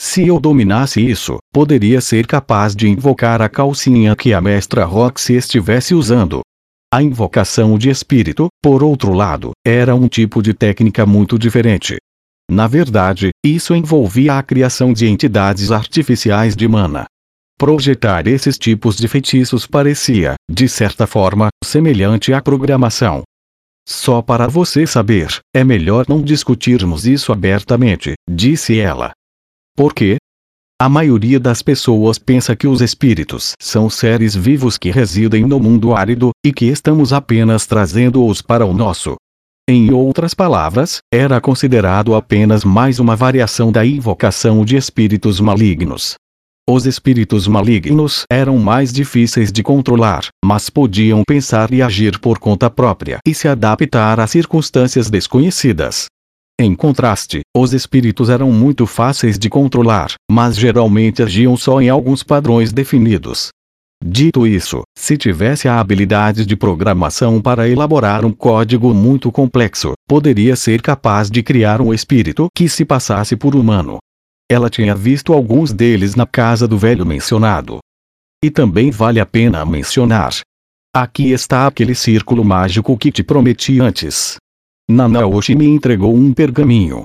Se 0.05 0.27
eu 0.27 0.41
dominasse 0.41 1.01
isso, 1.01 1.39
poderia 1.53 2.01
ser 2.01 2.27
capaz 2.27 2.75
de 2.75 2.89
invocar 2.89 3.41
a 3.41 3.49
calcinha 3.49 4.17
que 4.17 4.35
a 4.35 4.41
mestra 4.41 4.85
Roxy 4.85 5.35
estivesse 5.35 5.95
usando. 5.95 6.41
A 6.93 7.01
invocação 7.01 7.79
de 7.79 7.89
espírito, 7.89 8.49
por 8.61 8.83
outro 8.83 9.13
lado, 9.13 9.53
era 9.65 9.95
um 9.95 10.09
tipo 10.09 10.43
de 10.43 10.53
técnica 10.53 11.07
muito 11.07 11.39
diferente. 11.39 11.99
Na 12.51 12.67
verdade, 12.67 13.31
isso 13.47 13.77
envolvia 13.77 14.37
a 14.39 14.43
criação 14.43 14.93
de 14.93 15.07
entidades 15.07 15.71
artificiais 15.71 16.57
de 16.57 16.67
mana. 16.67 17.07
Projetar 17.57 18.27
esses 18.27 18.59
tipos 18.59 18.97
de 18.97 19.07
feitiços 19.07 19.69
parecia, 19.69 20.35
de 20.51 20.69
certa 20.69 21.07
forma, 21.07 21.49
semelhante 21.65 22.33
à 22.33 22.43
programação. 22.43 23.23
Só 23.89 24.21
para 24.21 24.49
você 24.49 24.85
saber, 24.85 25.39
é 25.55 25.63
melhor 25.63 26.07
não 26.09 26.21
discutirmos 26.21 27.07
isso 27.07 27.33
abertamente, 27.33 28.15
disse 28.29 28.81
ela. 28.81 29.13
Por 29.77 29.95
quê? 29.95 30.17
A 30.81 30.89
maioria 30.89 31.39
das 31.39 31.63
pessoas 31.63 32.19
pensa 32.19 32.57
que 32.57 32.67
os 32.67 32.81
espíritos 32.81 33.53
são 33.61 33.89
seres 33.89 34.35
vivos 34.35 34.77
que 34.77 34.91
residem 34.91 35.47
no 35.47 35.61
mundo 35.61 35.95
árido, 35.95 36.31
e 36.45 36.53
que 36.53 36.67
estamos 36.67 37.13
apenas 37.13 37.67
trazendo-os 37.67 38.43
para 38.43 38.67
o 38.67 38.75
nosso. 38.75 39.15
Em 39.69 39.93
outras 39.93 40.35
palavras, 40.35 40.99
era 41.13 41.41
considerado 41.41 42.17
apenas 42.17 42.65
mais 42.65 42.99
uma 42.99 43.15
variação 43.15 43.71
da 43.71 43.87
invocação 43.87 44.65
de 44.65 44.77
espíritos 44.77 45.39
malignos. 45.39 46.17
Os 46.69 46.85
espíritos 46.85 47.47
malignos 47.47 48.25
eram 48.31 48.59
mais 48.59 48.93
difíceis 48.93 49.51
de 49.51 49.63
controlar, 49.63 50.27
mas 50.45 50.69
podiam 50.69 51.23
pensar 51.27 51.73
e 51.73 51.81
agir 51.81 52.19
por 52.19 52.39
conta 52.39 52.69
própria 52.69 53.19
e 53.27 53.35
se 53.35 53.49
adaptar 53.49 54.21
a 54.21 54.27
circunstâncias 54.27 55.09
desconhecidas. 55.09 56.07
Em 56.61 56.75
contraste, 56.75 57.41
os 57.57 57.73
espíritos 57.73 58.29
eram 58.29 58.53
muito 58.53 58.87
fáceis 58.87 59.39
de 59.39 59.49
controlar, 59.49 60.13
mas 60.31 60.57
geralmente 60.57 61.23
agiam 61.23 61.57
só 61.57 61.81
em 61.81 61.89
alguns 61.89 62.23
padrões 62.23 62.73
definidos. 62.73 63.49
Dito 64.05 64.47
isso, 64.47 64.83
se 64.99 65.17
tivesse 65.17 65.69
a 65.69 65.79
habilidade 65.79 66.45
de 66.45 66.57
programação 66.57 67.41
para 67.41 67.69
elaborar 67.69 68.25
um 68.25 68.33
código 68.33 68.93
muito 68.93 69.31
complexo, 69.31 69.93
poderia 70.09 70.57
ser 70.57 70.83
capaz 70.83 71.31
de 71.31 71.43
criar 71.43 71.81
um 71.81 71.95
espírito 71.95 72.49
que 72.55 72.69
se 72.69 72.85
passasse 72.85 73.37
por 73.37 73.55
humano, 73.55 73.99
ela 74.53 74.69
tinha 74.69 74.95
visto 74.95 75.33
alguns 75.33 75.73
deles 75.73 76.15
na 76.15 76.27
casa 76.27 76.69
do 76.69 76.77
velho 76.77 77.07
mencionado. 77.07 77.79
E 78.45 78.51
também 78.51 78.91
vale 78.91 79.19
a 79.19 79.25
pena 79.25 79.65
mencionar. 79.65 80.41
Aqui 80.95 81.33
está 81.33 81.67
aquele 81.67 81.95
círculo 81.95 82.45
mágico 82.45 82.99
que 82.99 83.11
te 83.11 83.23
prometi 83.23 83.81
antes. 83.81 84.37
Nanaoshi 84.93 85.55
me 85.55 85.67
entregou 85.67 86.15
um 86.15 86.35
pergaminho. 86.35 87.05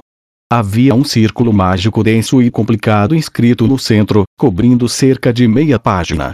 Havia 0.51 0.93
um 0.93 1.03
círculo 1.03 1.53
mágico 1.53 2.03
denso 2.03 2.41
e 2.41 2.51
complicado 2.51 3.15
inscrito 3.15 3.65
no 3.65 3.79
centro, 3.79 4.23
cobrindo 4.37 4.89
cerca 4.89 5.31
de 5.31 5.47
meia 5.47 5.79
página. 5.79 6.31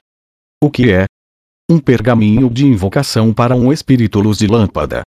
O 0.64 0.70
que 0.70 0.92
é? 0.92 1.06
Um 1.70 1.80
pergaminho 1.80 2.50
de 2.50 2.66
invocação 2.66 3.32
para 3.32 3.56
um 3.56 3.72
espírito 3.72 4.20
luz 4.20 4.40
de 4.40 4.48
lâmpada. 4.48 5.04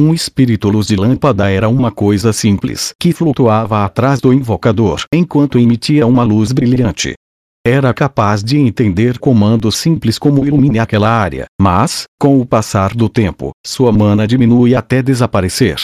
Um 0.00 0.14
espírito 0.14 0.68
luz 0.68 0.86
de 0.86 0.94
lâmpada 0.94 1.50
era 1.50 1.68
uma 1.68 1.90
coisa 1.90 2.32
simples 2.32 2.92
que 3.00 3.12
flutuava 3.12 3.84
atrás 3.84 4.20
do 4.20 4.32
invocador 4.32 5.02
enquanto 5.12 5.58
emitia 5.58 6.06
uma 6.06 6.22
luz 6.22 6.52
brilhante. 6.52 7.14
Era 7.66 7.92
capaz 7.92 8.42
de 8.42 8.58
entender 8.58 9.18
comandos 9.18 9.76
simples 9.76 10.18
como 10.18 10.46
ilumine 10.46 10.78
aquela 10.78 11.10
área, 11.10 11.46
mas, 11.60 12.04
com 12.18 12.40
o 12.40 12.46
passar 12.46 12.94
do 12.94 13.08
tempo, 13.08 13.50
sua 13.66 13.92
mana 13.92 14.26
diminui 14.26 14.74
até 14.74 15.02
desaparecer. 15.02 15.76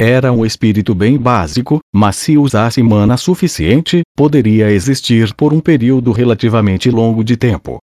Era 0.00 0.32
um 0.32 0.46
espírito 0.46 0.94
bem 0.94 1.18
básico, 1.18 1.80
mas 1.94 2.16
se 2.16 2.38
usasse 2.38 2.82
mana 2.82 3.16
suficiente, 3.16 4.02
poderia 4.16 4.70
existir 4.70 5.34
por 5.34 5.52
um 5.52 5.60
período 5.60 6.12
relativamente 6.12 6.90
longo 6.90 7.24
de 7.24 7.36
tempo. 7.36 7.78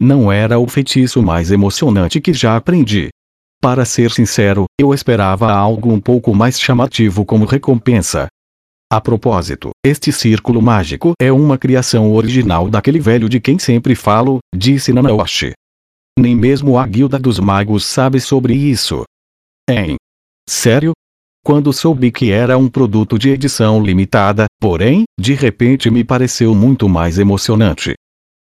Não 0.00 0.32
era 0.32 0.58
o 0.58 0.66
feitiço 0.66 1.22
mais 1.22 1.50
emocionante 1.50 2.20
que 2.20 2.32
já 2.32 2.56
aprendi, 2.56 3.10
para 3.60 3.84
ser 3.84 4.12
sincero, 4.12 4.66
eu 4.80 4.94
esperava 4.94 5.52
algo 5.52 5.92
um 5.92 6.00
pouco 6.00 6.32
mais 6.32 6.60
chamativo 6.60 7.24
como 7.24 7.44
recompensa. 7.44 8.28
A 8.90 9.02
propósito, 9.02 9.70
este 9.84 10.10
círculo 10.10 10.62
mágico 10.62 11.12
é 11.20 11.30
uma 11.30 11.58
criação 11.58 12.10
original 12.10 12.70
daquele 12.70 12.98
velho 12.98 13.28
de 13.28 13.38
quem 13.38 13.58
sempre 13.58 13.94
falo, 13.94 14.38
disse 14.54 14.94
Nanaoshi. 14.94 15.52
Nem 16.18 16.34
mesmo 16.34 16.78
a 16.78 16.86
guilda 16.86 17.18
dos 17.18 17.38
magos 17.38 17.84
sabe 17.84 18.18
sobre 18.18 18.54
isso. 18.54 19.04
Em 19.68 19.96
sério? 20.48 20.92
Quando 21.44 21.70
soube 21.70 22.10
que 22.10 22.30
era 22.30 22.56
um 22.56 22.66
produto 22.66 23.18
de 23.18 23.28
edição 23.28 23.82
limitada, 23.82 24.46
porém, 24.58 25.04
de 25.20 25.34
repente 25.34 25.90
me 25.90 26.02
pareceu 26.02 26.54
muito 26.54 26.88
mais 26.88 27.18
emocionante. 27.18 27.92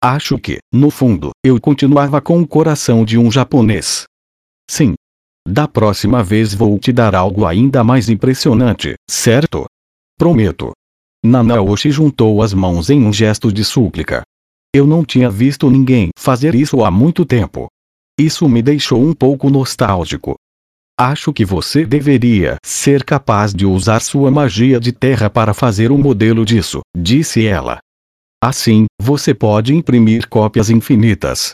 Acho 0.03 0.37
que, 0.37 0.59
no 0.71 0.91
fundo, 0.91 1.31
eu 1.43 1.59
continuava 1.59 2.21
com 2.21 2.39
o 2.39 2.47
coração 2.47 3.03
de 3.03 3.17
um 3.17 3.31
japonês. 3.31 4.03
Sim, 4.69 4.93
da 5.47 5.67
próxima 5.67 6.23
vez 6.23 6.53
vou 6.53 6.77
te 6.77 6.91
dar 6.91 7.15
algo 7.15 7.47
ainda 7.47 7.83
mais 7.83 8.09
impressionante, 8.09 8.93
certo? 9.09 9.65
Prometo. 10.17 10.71
Nanaoshi 11.23 11.91
juntou 11.91 12.41
as 12.41 12.53
mãos 12.53 12.89
em 12.89 13.03
um 13.03 13.11
gesto 13.11 13.51
de 13.51 13.65
súplica. 13.65 14.23
Eu 14.73 14.87
não 14.87 15.03
tinha 15.03 15.29
visto 15.29 15.69
ninguém 15.69 16.09
fazer 16.17 16.55
isso 16.55 16.85
há 16.85 16.91
muito 16.91 17.25
tempo. 17.25 17.67
Isso 18.17 18.47
me 18.47 18.61
deixou 18.61 19.03
um 19.03 19.13
pouco 19.13 19.49
nostálgico. 19.49 20.35
Acho 20.97 21.33
que 21.33 21.43
você 21.43 21.85
deveria 21.85 22.55
ser 22.65 23.03
capaz 23.03 23.53
de 23.53 23.65
usar 23.65 23.99
sua 23.99 24.31
magia 24.31 24.79
de 24.79 24.93
terra 24.93 25.29
para 25.29 25.53
fazer 25.53 25.91
um 25.91 25.97
modelo 25.97 26.45
disso, 26.45 26.79
disse 26.95 27.45
ela. 27.45 27.79
Assim, 28.41 28.85
você 29.01 29.33
pode 29.33 29.73
imprimir 29.73 30.29
cópias 30.29 30.69
infinitas. 30.69 31.51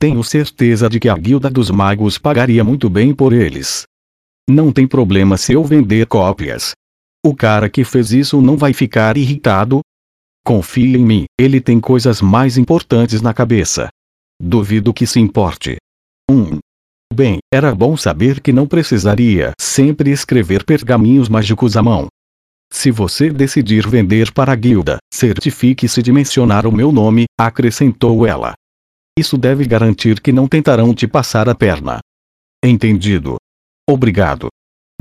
Tenho 0.00 0.24
certeza 0.24 0.88
de 0.88 0.98
que 0.98 1.08
a 1.08 1.16
guilda 1.16 1.48
dos 1.48 1.70
magos 1.70 2.18
pagaria 2.18 2.64
muito 2.64 2.90
bem 2.90 3.14
por 3.14 3.32
eles. 3.32 3.84
Não 4.48 4.72
tem 4.72 4.88
problema 4.88 5.36
se 5.36 5.52
eu 5.52 5.62
vender 5.62 6.06
cópias. 6.06 6.72
O 7.24 7.34
cara 7.34 7.68
que 7.68 7.84
fez 7.84 8.12
isso 8.12 8.40
não 8.40 8.56
vai 8.56 8.72
ficar 8.72 9.16
irritado? 9.16 9.80
Confie 10.44 10.96
em 10.96 11.04
mim, 11.04 11.24
ele 11.38 11.60
tem 11.60 11.78
coisas 11.78 12.22
mais 12.22 12.56
importantes 12.56 13.20
na 13.20 13.34
cabeça. 13.34 13.88
Duvido 14.40 14.94
que 14.94 15.06
se 15.06 15.20
importe. 15.20 15.76
1. 16.30 16.34
Um. 16.34 16.58
Bem, 17.12 17.38
era 17.52 17.74
bom 17.74 17.96
saber 17.96 18.40
que 18.40 18.52
não 18.52 18.66
precisaria 18.66 19.52
sempre 19.60 20.10
escrever 20.10 20.64
pergaminhos 20.64 21.28
mágicos 21.28 21.76
à 21.76 21.82
mão. 21.82 22.08
Se 22.72 22.90
você 22.90 23.30
decidir 23.30 23.86
vender 23.86 24.32
para 24.32 24.52
a 24.52 24.56
guilda, 24.56 24.98
certifique-se 25.12 26.02
de 26.02 26.12
mencionar 26.12 26.66
o 26.66 26.72
meu 26.72 26.90
nome, 26.90 27.26
acrescentou 27.38 28.26
ela. 28.26 28.54
Isso 29.18 29.36
deve 29.36 29.66
garantir 29.66 30.20
que 30.20 30.32
não 30.32 30.48
tentarão 30.48 30.94
te 30.94 31.06
passar 31.06 31.48
a 31.48 31.54
perna. 31.54 31.98
Entendido. 32.64 33.36
Obrigado. 33.88 34.48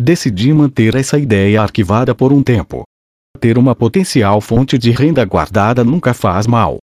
Decidi 0.01 0.53
manter 0.53 0.95
essa 0.95 1.19
ideia 1.19 1.61
arquivada 1.61 2.15
por 2.15 2.31
um 2.31 2.41
tempo. 2.41 2.83
Ter 3.37 3.57
uma 3.57 3.75
potencial 3.75 4.39
fonte 4.39 4.77
de 4.77 4.91
renda 4.91 5.25
guardada 5.25 5.83
nunca 5.83 6.13
faz 6.13 6.47
mal. 6.47 6.77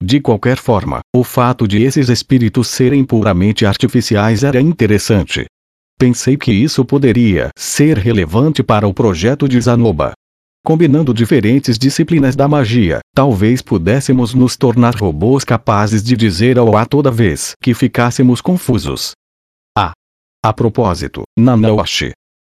De 0.00 0.20
qualquer 0.20 0.56
forma, 0.56 1.00
o 1.12 1.24
fato 1.24 1.66
de 1.66 1.82
esses 1.82 2.08
espíritos 2.08 2.68
serem 2.68 3.04
puramente 3.04 3.66
artificiais 3.66 4.44
era 4.44 4.60
interessante. 4.60 5.46
Pensei 5.98 6.36
que 6.36 6.52
isso 6.52 6.84
poderia 6.84 7.50
ser 7.58 7.98
relevante 7.98 8.62
para 8.62 8.86
o 8.86 8.94
projeto 8.94 9.48
de 9.48 9.60
Zanoba. 9.60 10.12
Combinando 10.64 11.12
diferentes 11.12 11.76
disciplinas 11.76 12.36
da 12.36 12.46
magia, 12.46 13.00
talvez 13.12 13.60
pudéssemos 13.60 14.32
nos 14.32 14.56
tornar 14.56 14.94
robôs 14.94 15.42
capazes 15.42 16.04
de 16.04 16.16
dizer 16.16 16.56
ao 16.56 16.76
A 16.76 16.86
toda 16.86 17.10
vez 17.10 17.52
que 17.60 17.74
ficássemos 17.74 18.40
confusos. 18.40 19.10
A. 19.76 19.90
A 20.44 20.52
propósito, 20.52 21.24
Nanaoshi. 21.36 22.12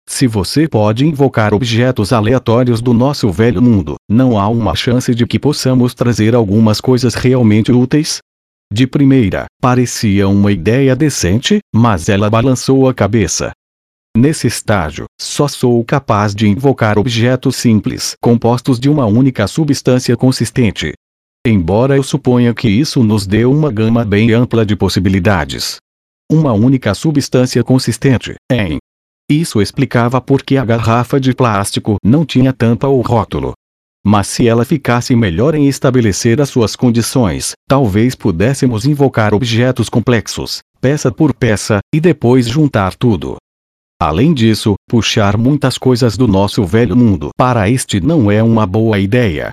Se 0.07 0.27
você 0.27 0.67
pode 0.67 1.05
invocar 1.05 1.53
objetos 1.53 2.11
aleatórios 2.11 2.81
do 2.81 2.93
nosso 2.93 3.31
velho 3.31 3.61
mundo, 3.61 3.95
não 4.09 4.37
há 4.37 4.47
uma 4.47 4.75
chance 4.75 5.13
de 5.15 5.25
que 5.25 5.39
possamos 5.39 5.93
trazer 5.93 6.35
algumas 6.35 6.81
coisas 6.81 7.13
realmente 7.15 7.71
úteis? 7.71 8.19
De 8.71 8.85
primeira, 8.85 9.45
parecia 9.61 10.27
uma 10.27 10.51
ideia 10.51 10.95
decente, 10.95 11.59
mas 11.73 12.09
ela 12.09 12.29
balançou 12.29 12.87
a 12.89 12.93
cabeça. 12.93 13.51
Nesse 14.15 14.45
estágio, 14.45 15.05
só 15.19 15.47
sou 15.47 15.83
capaz 15.83 16.35
de 16.35 16.47
invocar 16.47 16.99
objetos 16.99 17.55
simples 17.55 18.13
compostos 18.21 18.79
de 18.79 18.89
uma 18.89 19.05
única 19.05 19.47
substância 19.47 20.15
consistente. 20.15 20.93
Embora 21.45 21.95
eu 21.95 22.03
suponha 22.03 22.53
que 22.53 22.69
isso 22.69 23.03
nos 23.03 23.25
dê 23.25 23.45
uma 23.45 23.71
gama 23.71 24.05
bem 24.05 24.31
ampla 24.31 24.65
de 24.65 24.75
possibilidades. 24.75 25.77
Uma 26.31 26.53
única 26.53 26.93
substância 26.93 27.63
consistente, 27.63 28.35
em. 28.51 28.77
Isso 29.29 29.61
explicava 29.61 30.19
por 30.19 30.43
que 30.43 30.57
a 30.57 30.65
garrafa 30.65 31.19
de 31.19 31.33
plástico 31.33 31.95
não 32.03 32.25
tinha 32.25 32.51
tampa 32.51 32.87
ou 32.87 33.01
rótulo. 33.01 33.53
Mas 34.05 34.27
se 34.27 34.47
ela 34.47 34.65
ficasse 34.65 35.15
melhor 35.15 35.55
em 35.55 35.67
estabelecer 35.67 36.41
as 36.41 36.49
suas 36.49 36.75
condições, 36.75 37.53
talvez 37.67 38.15
pudéssemos 38.15 38.85
invocar 38.85 39.33
objetos 39.33 39.87
complexos, 39.87 40.59
peça 40.81 41.09
por 41.09 41.33
peça, 41.33 41.79
e 41.93 42.01
depois 42.01 42.47
juntar 42.47 42.95
tudo. 42.95 43.37
Além 44.01 44.33
disso, 44.33 44.75
puxar 44.89 45.37
muitas 45.37 45.77
coisas 45.77 46.17
do 46.17 46.27
nosso 46.27 46.65
velho 46.65 46.97
mundo 46.97 47.29
para 47.37 47.69
este 47.69 48.01
não 48.01 48.29
é 48.29 48.43
uma 48.43 48.67
boa 48.67 48.99
ideia. 48.99 49.49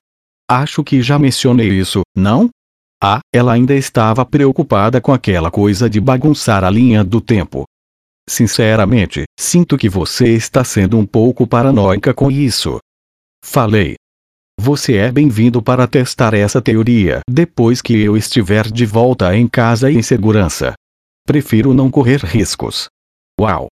Acho 0.51 0.83
que 0.83 1.01
já 1.01 1.17
mencionei 1.17 1.69
isso, 1.69 2.01
não? 2.17 2.51
Ah, 3.01 3.21
ela 3.33 3.53
ainda 3.53 3.75
estava 3.75 4.27
preocupada 4.27 5.01
com 5.01 5.13
aquela 5.13 5.49
coisa 5.49 5.89
de 5.89 6.01
bagunçar 6.01 6.65
a 6.65 6.71
linha 6.71 7.05
do 7.05 7.21
tempo. 7.21 7.65
Sinceramente, 8.31 9.25
sinto 9.37 9.77
que 9.77 9.89
você 9.89 10.29
está 10.29 10.63
sendo 10.63 10.97
um 10.97 11.05
pouco 11.05 11.49
paranoica 11.49 12.15
com 12.15 12.31
isso. 12.31 12.79
Falei. 13.45 13.97
Você 14.57 14.95
é 14.99 15.11
bem-vindo 15.11 15.61
para 15.61 15.89
testar 15.89 16.33
essa 16.33 16.63
teoria 16.63 17.23
depois 17.29 17.83
que 17.83 17.93
eu 18.01 18.17
estiver 18.17 18.71
de 18.71 18.87
volta 18.87 19.37
em 19.37 19.49
casa 19.49 19.91
e 19.91 19.97
em 19.97 20.03
segurança. 20.03 20.75
Prefiro 21.27 21.75
não 21.75 21.91
correr 21.91 22.21
riscos. 22.21 22.87
Uau! 23.41 23.67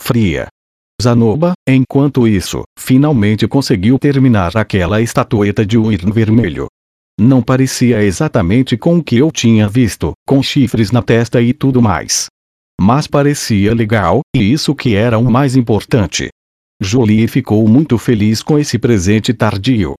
fria. 0.00 0.48
Zanoba, 1.00 1.52
enquanto 1.68 2.26
isso, 2.26 2.64
finalmente 2.76 3.46
conseguiu 3.46 3.96
terminar 3.96 4.56
aquela 4.56 5.00
estatueta 5.00 5.64
de 5.64 5.78
Wyrm 5.78 6.10
vermelho. 6.10 6.66
Não 7.16 7.40
parecia 7.40 8.02
exatamente 8.02 8.76
com 8.76 8.98
o 8.98 9.04
que 9.04 9.18
eu 9.18 9.30
tinha 9.30 9.68
visto, 9.68 10.14
com 10.26 10.42
chifres 10.42 10.90
na 10.90 11.00
testa 11.00 11.40
e 11.40 11.52
tudo 11.52 11.80
mais. 11.80 12.26
Mas 12.80 13.06
parecia 13.06 13.74
legal, 13.74 14.22
e 14.34 14.52
isso 14.52 14.74
que 14.74 14.94
era 14.94 15.18
o 15.18 15.30
mais 15.30 15.54
importante. 15.54 16.30
Jolie 16.80 17.28
ficou 17.28 17.68
muito 17.68 17.98
feliz 17.98 18.42
com 18.42 18.58
esse 18.58 18.78
presente 18.78 19.34
tardio. 19.34 19.92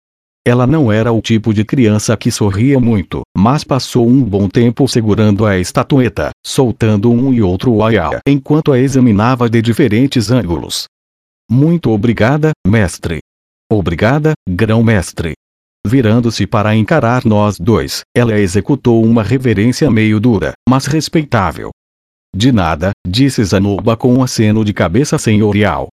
Ela 0.46 0.66
não 0.66 0.90
era 0.90 1.12
o 1.12 1.20
tipo 1.20 1.52
de 1.52 1.62
criança 1.62 2.16
que 2.16 2.30
sorria 2.30 2.80
muito, 2.80 3.20
mas 3.36 3.62
passou 3.62 4.08
um 4.08 4.22
bom 4.24 4.48
tempo 4.48 4.88
segurando 4.88 5.44
a 5.44 5.58
estatueta, 5.58 6.30
soltando 6.42 7.12
um 7.12 7.34
e 7.34 7.42
outro 7.42 7.74
uaiá 7.74 8.18
enquanto 8.26 8.72
a 8.72 8.78
examinava 8.78 9.50
de 9.50 9.60
diferentes 9.60 10.30
ângulos. 10.30 10.84
Muito 11.50 11.90
obrigada, 11.90 12.52
mestre. 12.66 13.18
Obrigada, 13.70 14.32
grão-mestre. 14.48 15.34
Virando-se 15.86 16.46
para 16.46 16.74
encarar 16.74 17.26
nós 17.26 17.58
dois, 17.58 18.00
ela 18.16 18.38
executou 18.38 19.04
uma 19.04 19.22
reverência 19.22 19.90
meio 19.90 20.18
dura, 20.18 20.52
mas 20.66 20.86
respeitável. 20.86 21.70
De 22.34 22.52
nada, 22.52 22.92
disse 23.06 23.42
Zanuba 23.44 23.96
com 23.96 24.14
um 24.14 24.22
aceno 24.22 24.64
de 24.64 24.72
cabeça 24.72 25.18
senhorial. 25.18 25.88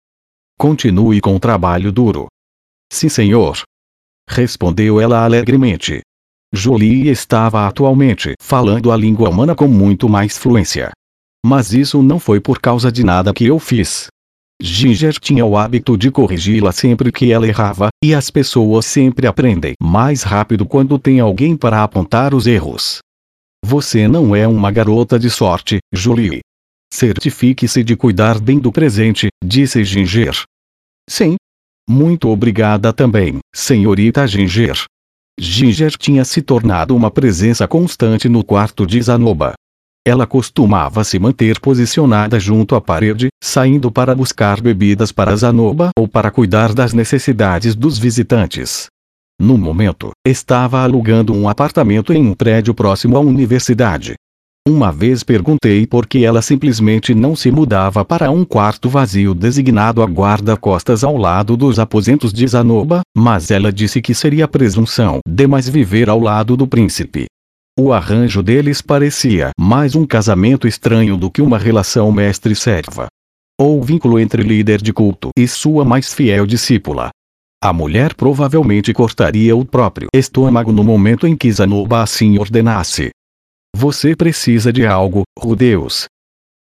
Continue 0.58 1.20
com 1.20 1.34
o 1.34 1.40
trabalho 1.40 1.90
duro. 1.90 2.26
Sim, 2.92 3.08
senhor, 3.08 3.62
Respondeu 4.28 5.00
ela 5.00 5.24
alegremente. 5.24 6.00
Jolie 6.52 7.08
estava 7.08 7.66
atualmente 7.66 8.34
falando 8.40 8.90
a 8.90 8.96
língua 8.96 9.30
humana 9.30 9.54
com 9.54 9.68
muito 9.68 10.08
mais 10.08 10.36
fluência. 10.36 10.90
Mas 11.44 11.72
isso 11.72 12.02
não 12.02 12.18
foi 12.18 12.40
por 12.40 12.60
causa 12.60 12.90
de 12.90 13.04
nada 13.04 13.32
que 13.32 13.46
eu 13.46 13.58
fiz. 13.58 14.08
Ginger 14.60 15.14
tinha 15.20 15.44
o 15.44 15.56
hábito 15.56 15.96
de 15.96 16.10
corrigi-la 16.10 16.72
sempre 16.72 17.12
que 17.12 17.30
ela 17.30 17.46
errava, 17.46 17.88
e 18.02 18.14
as 18.14 18.30
pessoas 18.30 18.86
sempre 18.86 19.26
aprendem 19.26 19.74
mais 19.80 20.22
rápido 20.22 20.66
quando 20.66 20.98
tem 20.98 21.20
alguém 21.20 21.56
para 21.56 21.82
apontar 21.82 22.34
os 22.34 22.46
erros. 22.46 22.98
Você 23.64 24.06
não 24.06 24.34
é 24.34 24.46
uma 24.46 24.70
garota 24.70 25.18
de 25.18 25.30
sorte, 25.30 25.78
Julie. 25.92 26.40
Certifique-se 26.92 27.82
de 27.82 27.96
cuidar 27.96 28.40
bem 28.40 28.58
do 28.58 28.70
presente, 28.70 29.28
disse 29.44 29.84
Ginger. 29.84 30.42
Sim, 31.08 31.36
muito 31.88 32.28
obrigada 32.28 32.92
também, 32.92 33.38
senhorita 33.54 34.26
Ginger. 34.26 34.84
Ginger 35.38 35.96
tinha 35.96 36.24
se 36.24 36.42
tornado 36.42 36.96
uma 36.96 37.10
presença 37.10 37.68
constante 37.68 38.28
no 38.28 38.42
quarto 38.42 38.86
de 38.86 39.00
Zanoba. 39.00 39.52
Ela 40.06 40.26
costumava 40.26 41.04
se 41.04 41.18
manter 41.18 41.60
posicionada 41.60 42.40
junto 42.40 42.74
à 42.74 42.80
parede, 42.80 43.28
saindo 43.42 43.90
para 43.90 44.14
buscar 44.14 44.60
bebidas 44.60 45.12
para 45.12 45.36
Zanoba 45.36 45.90
ou 45.98 46.08
para 46.08 46.30
cuidar 46.30 46.72
das 46.72 46.92
necessidades 46.92 47.74
dos 47.74 47.98
visitantes. 47.98 48.86
No 49.40 49.58
momento, 49.58 50.12
estava 50.26 50.80
alugando 50.80 51.34
um 51.34 51.46
apartamento 51.46 52.12
em 52.12 52.26
um 52.26 52.32
prédio 52.32 52.72
próximo 52.72 53.16
à 53.16 53.20
universidade. 53.20 54.14
Uma 54.66 54.90
vez 54.90 55.22
perguntei 55.22 55.86
por 55.86 56.06
que 56.06 56.24
ela 56.24 56.42
simplesmente 56.42 57.14
não 57.14 57.36
se 57.36 57.52
mudava 57.52 58.04
para 58.04 58.30
um 58.30 58.44
quarto 58.44 58.88
vazio 58.88 59.34
designado 59.34 60.02
a 60.02 60.06
guarda-costas 60.06 61.04
ao 61.04 61.16
lado 61.16 61.56
dos 61.56 61.78
aposentos 61.78 62.32
de 62.32 62.48
Zanoba, 62.48 63.02
mas 63.16 63.50
ela 63.50 63.72
disse 63.72 64.00
que 64.00 64.14
seria 64.14 64.48
presunção 64.48 65.20
demais 65.28 65.68
viver 65.68 66.08
ao 66.08 66.18
lado 66.18 66.56
do 66.56 66.66
príncipe. 66.66 67.26
O 67.78 67.92
arranjo 67.92 68.42
deles 68.42 68.80
parecia 68.80 69.50
mais 69.60 69.94
um 69.94 70.06
casamento 70.06 70.66
estranho 70.66 71.16
do 71.16 71.30
que 71.30 71.42
uma 71.42 71.58
relação 71.58 72.10
mestre-serva. 72.10 73.06
Ou 73.60 73.82
vínculo 73.82 74.18
entre 74.18 74.42
líder 74.42 74.80
de 74.80 74.92
culto 74.92 75.28
e 75.38 75.46
sua 75.46 75.84
mais 75.84 76.12
fiel 76.12 76.46
discípula. 76.46 77.10
A 77.66 77.72
mulher 77.72 78.14
provavelmente 78.14 78.92
cortaria 78.92 79.56
o 79.56 79.64
próprio 79.64 80.06
estômago 80.14 80.70
no 80.70 80.84
momento 80.84 81.26
em 81.26 81.36
que 81.36 81.50
Zanoba 81.50 82.00
assim 82.00 82.38
ordenasse. 82.38 83.10
Você 83.74 84.14
precisa 84.14 84.72
de 84.72 84.86
algo, 84.86 85.24
Rudeus. 85.36 86.04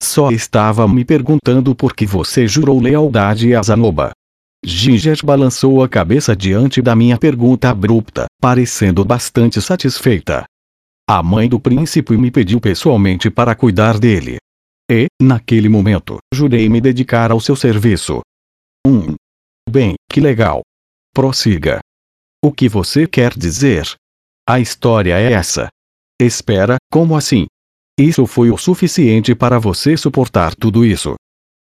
Só 0.01 0.31
estava 0.31 0.87
me 0.87 1.05
perguntando 1.05 1.75
por 1.75 1.93
que 1.95 2.03
você 2.03 2.47
jurou 2.47 2.81
lealdade 2.81 3.53
a 3.53 3.61
Zanoba. 3.61 4.09
Ginger 4.65 5.23
balançou 5.23 5.83
a 5.83 5.87
cabeça 5.87 6.35
diante 6.35 6.81
da 6.81 6.95
minha 6.95 7.19
pergunta 7.19 7.69
abrupta, 7.69 8.25
parecendo 8.41 9.05
bastante 9.05 9.61
satisfeita. 9.61 10.45
A 11.07 11.21
mãe 11.21 11.47
do 11.47 11.59
príncipe 11.59 12.17
me 12.17 12.31
pediu 12.31 12.59
pessoalmente 12.59 13.29
para 13.29 13.53
cuidar 13.53 13.99
dele. 13.99 14.37
E, 14.89 15.05
naquele 15.21 15.69
momento, 15.69 16.17
jurei 16.33 16.67
me 16.67 16.81
dedicar 16.81 17.31
ao 17.31 17.39
seu 17.39 17.55
serviço. 17.55 18.21
Um. 18.83 19.13
Bem, 19.69 19.93
que 20.09 20.19
legal. 20.19 20.63
Prossiga. 21.17 21.79
O 22.45 22.51
que 22.51 22.69
você 22.69 23.07
quer 23.07 23.35
dizer? 23.35 23.91
A 24.47 24.59
história 24.59 25.17
é 25.19 25.31
essa. 25.31 25.67
Espera, 26.21 26.75
como 26.91 27.17
assim? 27.17 27.47
Isso 27.99 28.27
foi 28.27 28.51
o 28.51 28.57
suficiente 28.57 29.33
para 29.33 29.57
você 29.57 29.97
suportar 29.97 30.53
tudo 30.53 30.85
isso. 30.85 31.15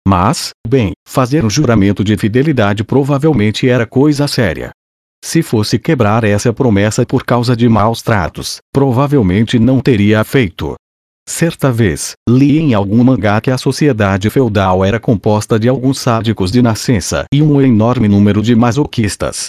Mas, 0.06 0.50
bem, 0.68 0.92
fazer 1.08 1.42
um 1.42 1.48
juramento 1.48 2.04
de 2.04 2.18
fidelidade 2.18 2.84
provavelmente 2.84 3.66
era 3.66 3.86
coisa 3.86 4.28
séria. 4.28 4.72
Se 5.24 5.42
fosse 5.42 5.78
quebrar 5.78 6.22
essa 6.22 6.52
promessa 6.52 7.06
por 7.06 7.24
causa 7.24 7.56
de 7.56 7.66
maus 7.66 8.02
tratos, 8.02 8.58
provavelmente 8.70 9.58
não 9.58 9.80
teria 9.80 10.22
feito. 10.22 10.74
Certa 11.28 11.72
vez, 11.72 12.14
li 12.28 12.58
em 12.58 12.72
algum 12.72 13.02
mangá 13.02 13.40
que 13.40 13.50
a 13.50 13.58
sociedade 13.58 14.30
feudal 14.30 14.84
era 14.84 15.00
composta 15.00 15.58
de 15.58 15.68
alguns 15.68 15.98
sádicos 15.98 16.52
de 16.52 16.62
nascença 16.62 17.24
e 17.32 17.42
um 17.42 17.60
enorme 17.60 18.08
número 18.08 18.40
de 18.40 18.54
masoquistas. 18.54 19.48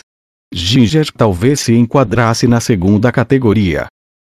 Ginger 0.54 1.12
talvez 1.12 1.60
se 1.60 1.76
enquadrasse 1.76 2.48
na 2.48 2.60
segunda 2.60 3.12
categoria. 3.12 3.86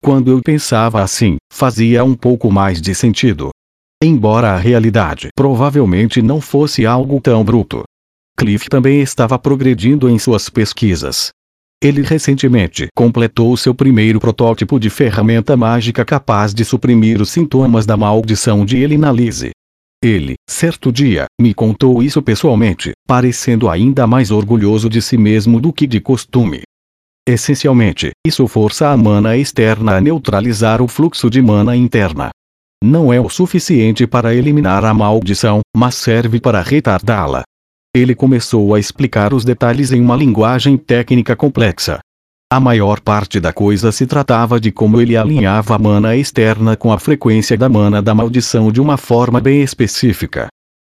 Quando 0.04 0.32
eu 0.32 0.42
pensava 0.42 1.02
assim, 1.02 1.38
fazia 1.52 2.04
um 2.04 2.16
pouco 2.16 2.52
mais 2.52 2.82
de 2.82 2.94
sentido. 2.94 3.50
Embora 4.04 4.52
a 4.52 4.58
realidade 4.58 5.30
provavelmente 5.36 6.22
não 6.22 6.40
fosse 6.40 6.86
algo 6.86 7.20
tão 7.20 7.44
bruto. 7.44 7.84
Cliff 8.38 8.70
também 8.70 9.02
estava 9.02 9.38
progredindo 9.38 10.10
em 10.10 10.18
suas 10.18 10.50
pesquisas. 10.50 11.32
Ele 11.82 12.02
recentemente 12.02 12.88
completou 12.94 13.56
seu 13.56 13.74
primeiro 13.74 14.20
protótipo 14.20 14.78
de 14.78 14.90
ferramenta 14.90 15.56
mágica 15.56 16.04
capaz 16.04 16.54
de 16.54 16.66
suprimir 16.66 17.22
os 17.22 17.30
sintomas 17.30 17.86
da 17.86 17.96
maldição 17.96 18.66
de 18.66 18.78
Elinalise. 18.78 19.52
Ele, 20.04 20.36
certo 20.50 20.92
dia, 20.92 21.26
me 21.40 21.54
contou 21.54 22.04
isso 22.04 22.22
pessoalmente, 22.22 22.92
parecendo 23.08 23.70
ainda 23.70 24.06
mais 24.06 24.30
orgulhoso 24.30 24.90
de 24.90 25.02
si 25.02 25.18
mesmo 25.18 25.60
do 25.60 25.72
que 25.72 25.88
de 25.88 26.02
costume. 26.02 26.64
Essencialmente, 27.28 28.12
isso 28.28 28.46
força 28.48 28.90
a 28.90 28.98
mana 28.98 29.38
externa 29.38 29.96
a 29.96 30.02
neutralizar 30.02 30.82
o 30.82 30.88
fluxo 30.88 31.30
de 31.30 31.42
mana 31.42 31.78
interna. 31.78 32.30
Não 32.84 33.12
é 33.14 33.22
o 33.22 33.30
suficiente 33.30 34.06
para 34.06 34.34
eliminar 34.36 34.84
a 34.84 34.94
maldição, 34.94 35.60
mas 35.76 35.96
serve 35.96 36.42
para 36.42 36.62
retardá-la. 36.62 37.44
Ele 38.00 38.16
começou 38.16 38.74
a 38.74 38.80
explicar 38.80 39.34
os 39.34 39.44
detalhes 39.44 39.92
em 39.92 40.00
uma 40.00 40.16
linguagem 40.16 40.78
técnica 40.78 41.36
complexa. 41.36 42.00
A 42.50 42.58
maior 42.58 43.02
parte 43.02 43.42
da 43.42 43.52
coisa 43.52 43.92
se 43.92 44.08
tratava 44.08 44.58
de 44.58 44.72
como 44.72 45.02
ele 45.02 45.18
alinhava 45.18 45.76
a 45.76 45.78
mana 45.78 46.16
externa 46.16 46.78
com 46.78 46.94
a 46.94 46.98
frequência 46.98 47.58
da 47.58 47.68
mana 47.68 48.02
da 48.02 48.16
maldição 48.16 48.72
de 48.72 48.80
uma 48.80 48.96
forma 48.96 49.42
bem 49.42 49.62
específica. 49.62 50.48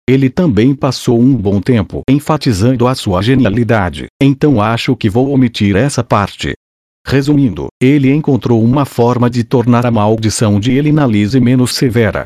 Ele 0.05 0.30
também 0.30 0.76
passou 0.76 1.18
um 1.18 1.34
bom 1.34 1.62
tempo 1.62 2.01
enfatizando 2.10 2.86
a 2.86 2.93
sua 2.93 3.22
genialidade, 3.22 4.08
então 4.22 4.62
acho 4.62 4.93
que 4.93 5.10
vou 5.10 5.32
omitir 5.32 5.78
essa 5.78 6.03
parte. 6.03 6.55
Resumindo, 7.08 7.68
ele 7.82 8.12
encontrou 8.12 8.62
uma 8.62 8.84
forma 8.84 9.30
de 9.30 9.45
tornar 9.45 9.86
a 9.86 9.91
maldição 9.91 10.60
de 10.60 10.74
Elinalise 10.74 11.39
menos 11.39 11.74
severa. 11.74 12.26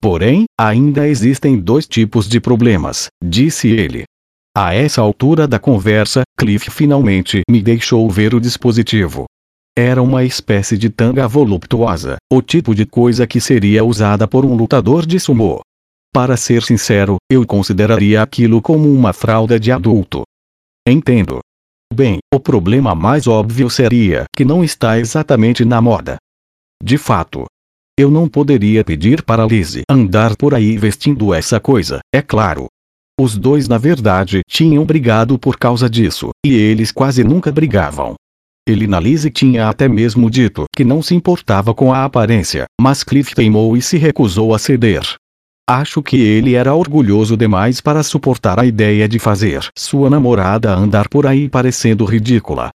Porém, 0.00 0.44
ainda 0.58 1.08
existem 1.08 1.58
dois 1.58 1.86
tipos 1.86 2.28
de 2.28 2.40
problemas, 2.40 3.08
disse 3.22 3.68
ele. 3.68 4.04
A 4.56 4.74
essa 4.74 5.00
altura 5.00 5.46
da 5.46 5.58
conversa, 5.58 6.22
Cliff 6.36 6.70
finalmente 6.70 7.42
me 7.50 7.62
deixou 7.62 8.08
ver 8.10 8.34
o 8.34 8.40
dispositivo. 8.40 9.26
Era 9.76 10.02
uma 10.02 10.24
espécie 10.24 10.76
de 10.76 10.90
tanga 10.90 11.28
voluptuosa, 11.28 12.16
o 12.32 12.42
tipo 12.42 12.74
de 12.74 12.84
coisa 12.84 13.26
que 13.26 13.40
seria 13.40 13.84
usada 13.84 14.26
por 14.26 14.44
um 14.44 14.56
lutador 14.56 15.06
de 15.06 15.20
sumô. 15.20 15.60
Para 16.12 16.36
ser 16.36 16.62
sincero, 16.62 17.16
eu 17.30 17.46
consideraria 17.46 18.22
aquilo 18.22 18.60
como 18.60 18.92
uma 18.92 19.12
fralda 19.12 19.60
de 19.60 19.70
adulto. 19.70 20.22
Entendo. 20.86 21.38
Bem, 21.92 22.18
o 22.34 22.40
problema 22.40 22.94
mais 22.94 23.26
óbvio 23.26 23.70
seria 23.70 24.24
que 24.34 24.44
não 24.44 24.64
está 24.64 24.98
exatamente 24.98 25.64
na 25.64 25.80
moda. 25.80 26.16
De 26.82 26.98
fato. 26.98 27.44
Eu 27.98 28.12
não 28.12 28.28
poderia 28.28 28.84
pedir 28.84 29.24
para 29.24 29.44
Lizzie 29.44 29.82
andar 29.90 30.36
por 30.36 30.54
aí 30.54 30.78
vestindo 30.78 31.34
essa 31.34 31.58
coisa, 31.58 31.98
é 32.14 32.22
claro. 32.22 32.68
Os 33.20 33.36
dois 33.36 33.66
na 33.66 33.76
verdade 33.76 34.42
tinham 34.48 34.84
brigado 34.84 35.36
por 35.36 35.58
causa 35.58 35.90
disso, 35.90 36.30
e 36.46 36.54
eles 36.54 36.92
quase 36.92 37.24
nunca 37.24 37.50
brigavam. 37.50 38.14
Ele 38.68 38.86
na 38.86 39.00
Lizzie 39.00 39.32
tinha 39.32 39.68
até 39.68 39.88
mesmo 39.88 40.30
dito 40.30 40.66
que 40.72 40.84
não 40.84 41.02
se 41.02 41.12
importava 41.12 41.74
com 41.74 41.92
a 41.92 42.04
aparência, 42.04 42.66
mas 42.80 43.02
Cliff 43.02 43.34
teimou 43.34 43.76
e 43.76 43.82
se 43.82 43.98
recusou 43.98 44.54
a 44.54 44.60
ceder. 44.60 45.02
Acho 45.68 46.00
que 46.00 46.18
ele 46.18 46.54
era 46.54 46.72
orgulhoso 46.76 47.36
demais 47.36 47.80
para 47.80 48.04
suportar 48.04 48.60
a 48.60 48.64
ideia 48.64 49.08
de 49.08 49.18
fazer 49.18 49.68
sua 49.76 50.08
namorada 50.08 50.72
andar 50.72 51.08
por 51.08 51.26
aí 51.26 51.48
parecendo 51.48 52.04
ridícula. 52.04 52.70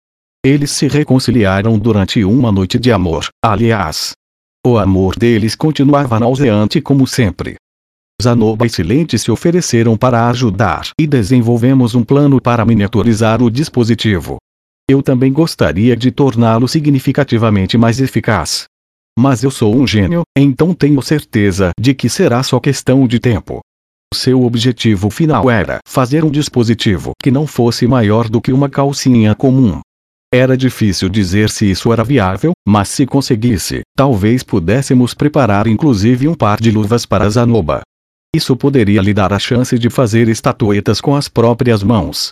Eles 0.43 0.71
se 0.71 0.87
reconciliaram 0.87 1.77
durante 1.77 2.23
uma 2.23 2.51
noite 2.51 2.79
de 2.79 2.91
amor, 2.91 3.27
aliás. 3.45 4.13
O 4.63 4.77
amor 4.77 5.15
deles 5.15 5.55
continuava 5.55 6.19
nauseante 6.19 6.79
como 6.79 7.07
sempre. 7.07 7.55
Zanoba 8.21 8.67
e 8.67 8.69
Silente 8.69 9.17
se 9.17 9.31
ofereceram 9.31 9.97
para 9.97 10.29
ajudar 10.29 10.91
e 10.99 11.07
desenvolvemos 11.07 11.95
um 11.95 12.03
plano 12.03 12.39
para 12.39 12.63
miniaturizar 12.63 13.41
o 13.41 13.49
dispositivo. 13.49 14.37
Eu 14.87 15.01
também 15.01 15.33
gostaria 15.33 15.97
de 15.97 16.11
torná-lo 16.11 16.67
significativamente 16.67 17.75
mais 17.75 17.99
eficaz. 17.99 18.65
Mas 19.17 19.43
eu 19.43 19.49
sou 19.49 19.75
um 19.75 19.87
gênio, 19.87 20.21
então 20.37 20.75
tenho 20.75 21.01
certeza 21.01 21.71
de 21.79 21.95
que 21.95 22.07
será 22.07 22.43
só 22.43 22.59
questão 22.59 23.07
de 23.07 23.19
tempo. 23.19 23.61
Seu 24.13 24.43
objetivo 24.43 25.09
final 25.09 25.49
era 25.49 25.79
fazer 25.87 26.23
um 26.23 26.29
dispositivo 26.29 27.13
que 27.19 27.31
não 27.31 27.47
fosse 27.47 27.87
maior 27.87 28.29
do 28.29 28.39
que 28.39 28.53
uma 28.53 28.69
calcinha 28.69 29.33
comum. 29.33 29.81
Era 30.33 30.55
difícil 30.55 31.09
dizer 31.09 31.49
se 31.49 31.69
isso 31.69 31.91
era 31.91 32.05
viável, 32.05 32.53
mas 32.65 32.87
se 32.87 33.05
conseguisse, 33.05 33.81
talvez 33.97 34.43
pudéssemos 34.43 35.13
preparar 35.13 35.67
inclusive 35.67 36.27
um 36.27 36.33
par 36.33 36.61
de 36.61 36.71
luvas 36.71 37.05
para 37.05 37.29
Zanoba. 37.29 37.81
Isso 38.33 38.55
poderia 38.55 39.01
lhe 39.01 39.13
dar 39.13 39.33
a 39.33 39.39
chance 39.39 39.77
de 39.77 39.89
fazer 39.89 40.29
estatuetas 40.29 41.01
com 41.01 41.15
as 41.15 41.27
próprias 41.27 41.83
mãos. 41.83 42.29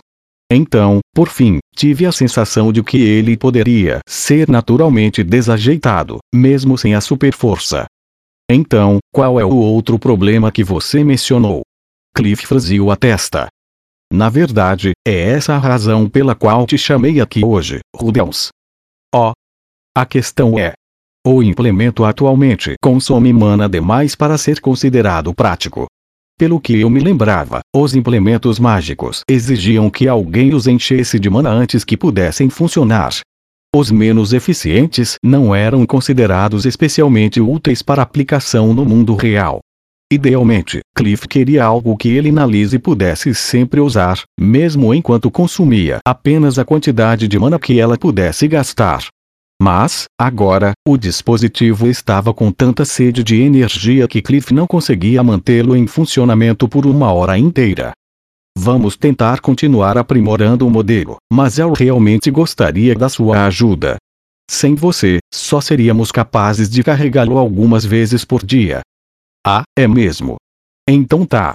Então, 0.50 1.00
por 1.14 1.28
fim, 1.28 1.58
tive 1.76 2.06
a 2.06 2.12
sensação 2.12 2.72
de 2.72 2.82
que 2.82 2.96
ele 2.96 3.36
poderia 3.36 4.00
ser 4.08 4.48
naturalmente 4.48 5.22
desajeitado, 5.22 6.18
mesmo 6.34 6.78
sem 6.78 6.94
a 6.94 7.02
superforça. 7.02 7.84
Então, 8.50 8.98
qual 9.12 9.38
é 9.38 9.44
o 9.44 9.54
outro 9.54 9.98
problema 9.98 10.50
que 10.50 10.64
você 10.64 11.04
mencionou? 11.04 11.60
Cliff 12.16 12.46
franziu 12.46 12.90
a 12.90 12.96
testa. 12.96 13.46
Na 14.12 14.28
verdade, 14.28 14.90
é 15.06 15.30
essa 15.30 15.54
a 15.54 15.58
razão 15.58 16.08
pela 16.08 16.34
qual 16.34 16.66
te 16.66 16.76
chamei 16.76 17.20
aqui 17.20 17.44
hoje, 17.44 17.78
Rubens. 17.94 18.48
Oh. 19.14 19.32
A 19.96 20.04
questão 20.04 20.58
é. 20.58 20.72
O 21.24 21.42
implemento 21.42 22.04
atualmente 22.04 22.74
consome 22.82 23.32
mana 23.32 23.68
demais 23.68 24.14
para 24.14 24.36
ser 24.36 24.60
considerado 24.60 25.32
prático. 25.32 25.86
Pelo 26.38 26.58
que 26.58 26.80
eu 26.80 26.88
me 26.88 26.98
lembrava, 26.98 27.60
os 27.76 27.94
implementos 27.94 28.58
mágicos 28.58 29.22
exigiam 29.28 29.90
que 29.90 30.08
alguém 30.08 30.54
os 30.54 30.66
enchesse 30.66 31.20
de 31.20 31.28
mana 31.28 31.50
antes 31.50 31.84
que 31.84 31.96
pudessem 31.96 32.48
funcionar. 32.48 33.12
Os 33.76 33.90
menos 33.90 34.32
eficientes 34.32 35.16
não 35.22 35.54
eram 35.54 35.86
considerados 35.86 36.64
especialmente 36.64 37.40
úteis 37.40 37.82
para 37.82 38.02
aplicação 38.02 38.74
no 38.74 38.84
mundo 38.84 39.14
real. 39.14 39.60
Idealmente, 40.12 40.80
Cliff 40.92 41.28
queria 41.28 41.64
algo 41.64 41.96
que 41.96 42.08
ele 42.08 42.32
na 42.32 42.44
Lise 42.44 42.80
pudesse 42.80 43.32
sempre 43.32 43.78
usar, 43.78 44.22
mesmo 44.38 44.92
enquanto 44.92 45.30
consumia 45.30 46.00
apenas 46.04 46.58
a 46.58 46.64
quantidade 46.64 47.28
de 47.28 47.38
mana 47.38 47.60
que 47.60 47.78
ela 47.78 47.96
pudesse 47.96 48.48
gastar. 48.48 49.06
Mas, 49.62 50.06
agora, 50.18 50.72
o 50.88 50.96
dispositivo 50.96 51.86
estava 51.86 52.34
com 52.34 52.50
tanta 52.50 52.84
sede 52.84 53.22
de 53.22 53.40
energia 53.40 54.08
que 54.08 54.20
Cliff 54.20 54.52
não 54.52 54.66
conseguia 54.66 55.22
mantê-lo 55.22 55.76
em 55.76 55.86
funcionamento 55.86 56.66
por 56.66 56.86
uma 56.86 57.12
hora 57.12 57.38
inteira. 57.38 57.92
Vamos 58.58 58.96
tentar 58.96 59.40
continuar 59.40 59.96
aprimorando 59.96 60.66
o 60.66 60.70
modelo, 60.70 61.18
mas 61.32 61.56
eu 61.56 61.72
realmente 61.72 62.32
gostaria 62.32 62.96
da 62.96 63.08
sua 63.08 63.46
ajuda. 63.46 63.96
Sem 64.50 64.74
você, 64.74 65.18
só 65.32 65.60
seríamos 65.60 66.10
capazes 66.10 66.68
de 66.68 66.82
carregá-lo 66.82 67.38
algumas 67.38 67.84
vezes 67.84 68.24
por 68.24 68.44
dia. 68.44 68.80
Ah, 69.46 69.62
é 69.76 69.88
mesmo? 69.88 70.36
Então 70.88 71.24
tá. 71.24 71.54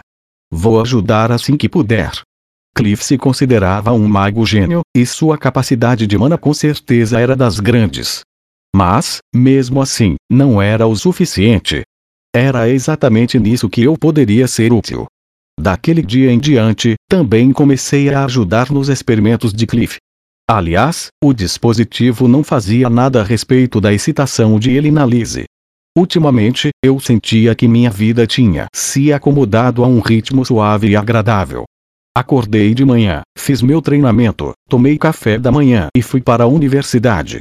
Vou 0.52 0.82
ajudar 0.82 1.32
assim 1.32 1.56
que 1.56 1.70
puder. 1.70 2.12
Cliff 2.76 3.04
se 3.04 3.18
considerava 3.18 3.94
um 3.94 4.08
mago 4.08 4.46
gênio, 4.46 4.82
e 4.96 5.06
sua 5.06 5.38
capacidade 5.38 6.06
de 6.08 6.18
mana 6.18 6.38
com 6.38 6.54
certeza 6.54 7.20
era 7.20 7.36
das 7.36 7.60
grandes. 7.60 8.22
Mas, 8.76 9.20
mesmo 9.34 9.82
assim, 9.82 10.16
não 10.30 10.62
era 10.62 10.86
o 10.86 10.96
suficiente. 10.96 11.84
Era 12.36 12.68
exatamente 12.68 13.40
nisso 13.40 13.70
que 13.70 13.84
eu 13.84 13.98
poderia 13.98 14.48
ser 14.48 14.74
útil. 14.74 15.06
Daquele 15.58 16.02
dia 16.02 16.32
em 16.32 16.40
diante, 16.40 16.96
também 17.10 17.54
comecei 17.54 18.14
a 18.14 18.26
ajudar 18.26 18.70
nos 18.72 18.90
experimentos 18.90 19.54
de 19.54 19.66
Cliff. 19.66 19.98
Aliás, 20.50 21.08
o 21.24 21.34
dispositivo 21.34 22.28
não 22.28 22.44
fazia 22.44 22.90
nada 22.90 23.22
a 23.22 23.24
respeito 23.24 23.80
da 23.80 23.94
excitação 23.94 24.60
de 24.60 24.72
Elinalise. 24.72 25.46
Ultimamente, 25.98 26.72
eu 26.84 27.00
sentia 27.00 27.56
que 27.56 27.70
minha 27.70 27.90
vida 27.90 28.28
tinha 28.28 28.68
se 28.76 29.14
acomodado 29.14 29.82
a 29.82 29.88
um 29.88 30.02
ritmo 30.02 30.44
suave 30.44 30.90
e 30.90 30.96
agradável. 30.96 31.64
Acordei 32.14 32.74
de 32.74 32.84
manhã, 32.84 33.22
fiz 33.38 33.62
meu 33.62 33.82
treinamento, 33.82 34.52
tomei 34.70 34.98
café 34.98 35.38
da 35.38 35.54
manhã 35.54 35.88
e 35.96 36.02
fui 36.02 36.22
para 36.22 36.44
a 36.44 36.48
universidade. 36.48 37.40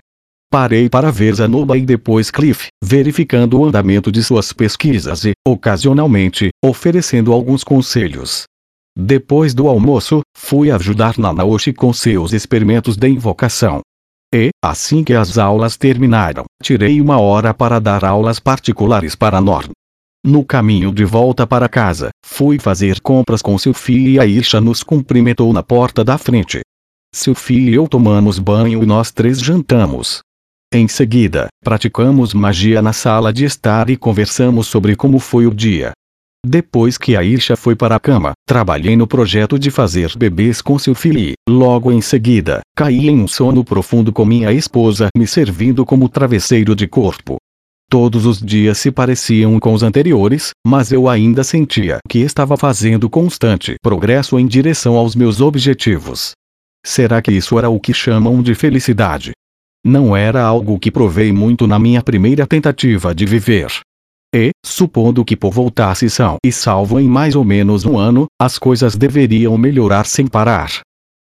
Parei 0.49 0.89
para 0.89 1.11
ver 1.11 1.35
Zanoba 1.35 1.77
e 1.77 1.85
depois 1.85 2.31
Cliff, 2.31 2.69
verificando 2.83 3.59
o 3.59 3.65
andamento 3.65 4.13
de 4.13 4.23
suas 4.23 4.53
pesquisas 4.53 5.25
e, 5.25 5.33
ocasionalmente, 5.45 6.51
oferecendo 6.65 7.33
alguns 7.33 7.65
conselhos. 7.65 8.45
Depois 8.97 9.53
do 9.53 9.67
almoço, 9.67 10.21
fui 10.37 10.71
ajudar 10.71 11.19
Nanaoshi 11.19 11.73
com 11.73 11.93
seus 11.93 12.33
experimentos 12.33 12.97
de 12.97 13.09
invocação. 13.09 13.81
E, 14.35 14.49
assim 14.61 15.05
que 15.05 15.15
as 15.15 15.39
aulas 15.39 15.77
terminaram, 15.77 16.45
tirei 16.61 17.01
uma 17.01 17.21
hora 17.21 17.55
para 17.55 17.79
dar 17.79 18.05
aulas 18.05 18.41
particulares 18.41 19.15
para 19.15 19.41
Norm. 19.41 19.71
No 20.27 20.45
caminho 20.45 20.91
de 20.91 21.05
volta 21.05 21.47
para 21.47 21.69
casa, 21.69 22.09
fui 22.27 22.59
fazer 22.59 23.01
compras 23.01 23.41
com 23.41 23.57
Silfie 23.57 24.15
e 24.15 24.19
Aisha 24.19 24.61
nos 24.61 24.83
cumprimentou 24.83 25.53
na 25.53 25.63
porta 25.63 26.03
da 26.03 26.19
frente. 26.19 26.63
Silfie 27.15 27.71
e 27.71 27.75
eu 27.75 27.87
tomamos 27.87 28.41
banho 28.41 28.83
e 28.83 28.87
nós 28.87 29.13
três 29.13 29.39
jantamos. 29.39 30.19
Em 30.73 30.89
seguida, 30.89 31.47
praticamos 31.63 32.35
magia 32.35 32.83
na 32.83 32.93
sala 32.93 33.33
de 33.33 33.45
estar 33.45 33.89
e 33.89 33.97
conversamos 33.97 34.67
sobre 34.67 34.97
como 34.97 35.21
foi 35.21 35.47
o 35.47 35.55
dia. 35.55 35.93
Depois 36.47 36.99
que 36.99 37.17
Aisha 37.17 37.57
foi 37.57 37.75
para 37.75 37.97
a 37.97 38.01
cama, 38.01 38.33
trabalhei 38.47 38.95
no 38.97 39.07
projeto 39.07 39.59
de 39.59 39.71
fazer 39.71 40.13
bebês 40.15 40.61
com 40.61 40.79
seu 40.79 40.95
filho. 40.95 41.33
Logo 41.49 41.91
em 41.91 42.03
seguida, 42.03 42.61
caí 42.77 43.09
em 43.09 43.19
um 43.19 43.27
sono 43.27 43.65
profundo 43.65 44.13
com 44.13 44.27
minha 44.27 44.53
esposa 44.53 45.09
me 45.17 45.27
servindo 45.27 45.87
como 45.87 46.07
travesseiro 46.07 46.77
de 46.77 46.87
corpo. 46.87 47.39
Todos 47.91 48.27
os 48.27 48.43
dias 48.43 48.77
se 48.77 48.91
pareciam 48.91 49.59
com 49.59 49.73
os 49.73 49.83
anteriores, 49.83 50.51
mas 50.67 50.93
eu 50.93 51.09
ainda 51.09 51.43
sentia 51.43 51.99
que 52.07 52.19
estava 52.19 52.59
fazendo 52.59 53.09
constante 53.09 53.77
progresso 53.83 54.39
em 54.39 54.47
direção 54.47 54.97
aos 54.97 55.15
meus 55.15 55.41
objetivos. 55.41 56.33
Será 56.85 57.23
que 57.23 57.33
isso 57.33 57.59
era 57.59 57.71
o 57.71 57.81
que 57.81 57.95
chamam 57.95 58.43
de 58.43 58.55
felicidade? 58.55 59.33
Não 59.83 60.15
era 60.15 60.43
algo 60.43 60.79
que 60.79 60.91
provei 60.91 61.33
muito 61.33 61.67
na 61.67 61.79
minha 61.79 62.03
primeira 62.03 62.47
tentativa 62.47 63.15
de 63.15 63.25
viver. 63.25 63.69
E, 64.35 64.51
supondo 64.67 65.25
que 65.25 65.37
por 65.37 65.53
voltasse 65.53 66.11
são 66.11 66.39
e 66.45 66.51
salvo 66.51 66.99
em 66.99 67.07
mais 67.07 67.37
ou 67.37 67.45
menos 67.45 67.85
um 67.85 67.97
ano, 67.97 68.27
as 68.37 68.59
coisas 68.59 68.97
deveriam 68.97 69.57
melhorar 69.57 70.07
sem 70.07 70.27
parar. 70.27 70.81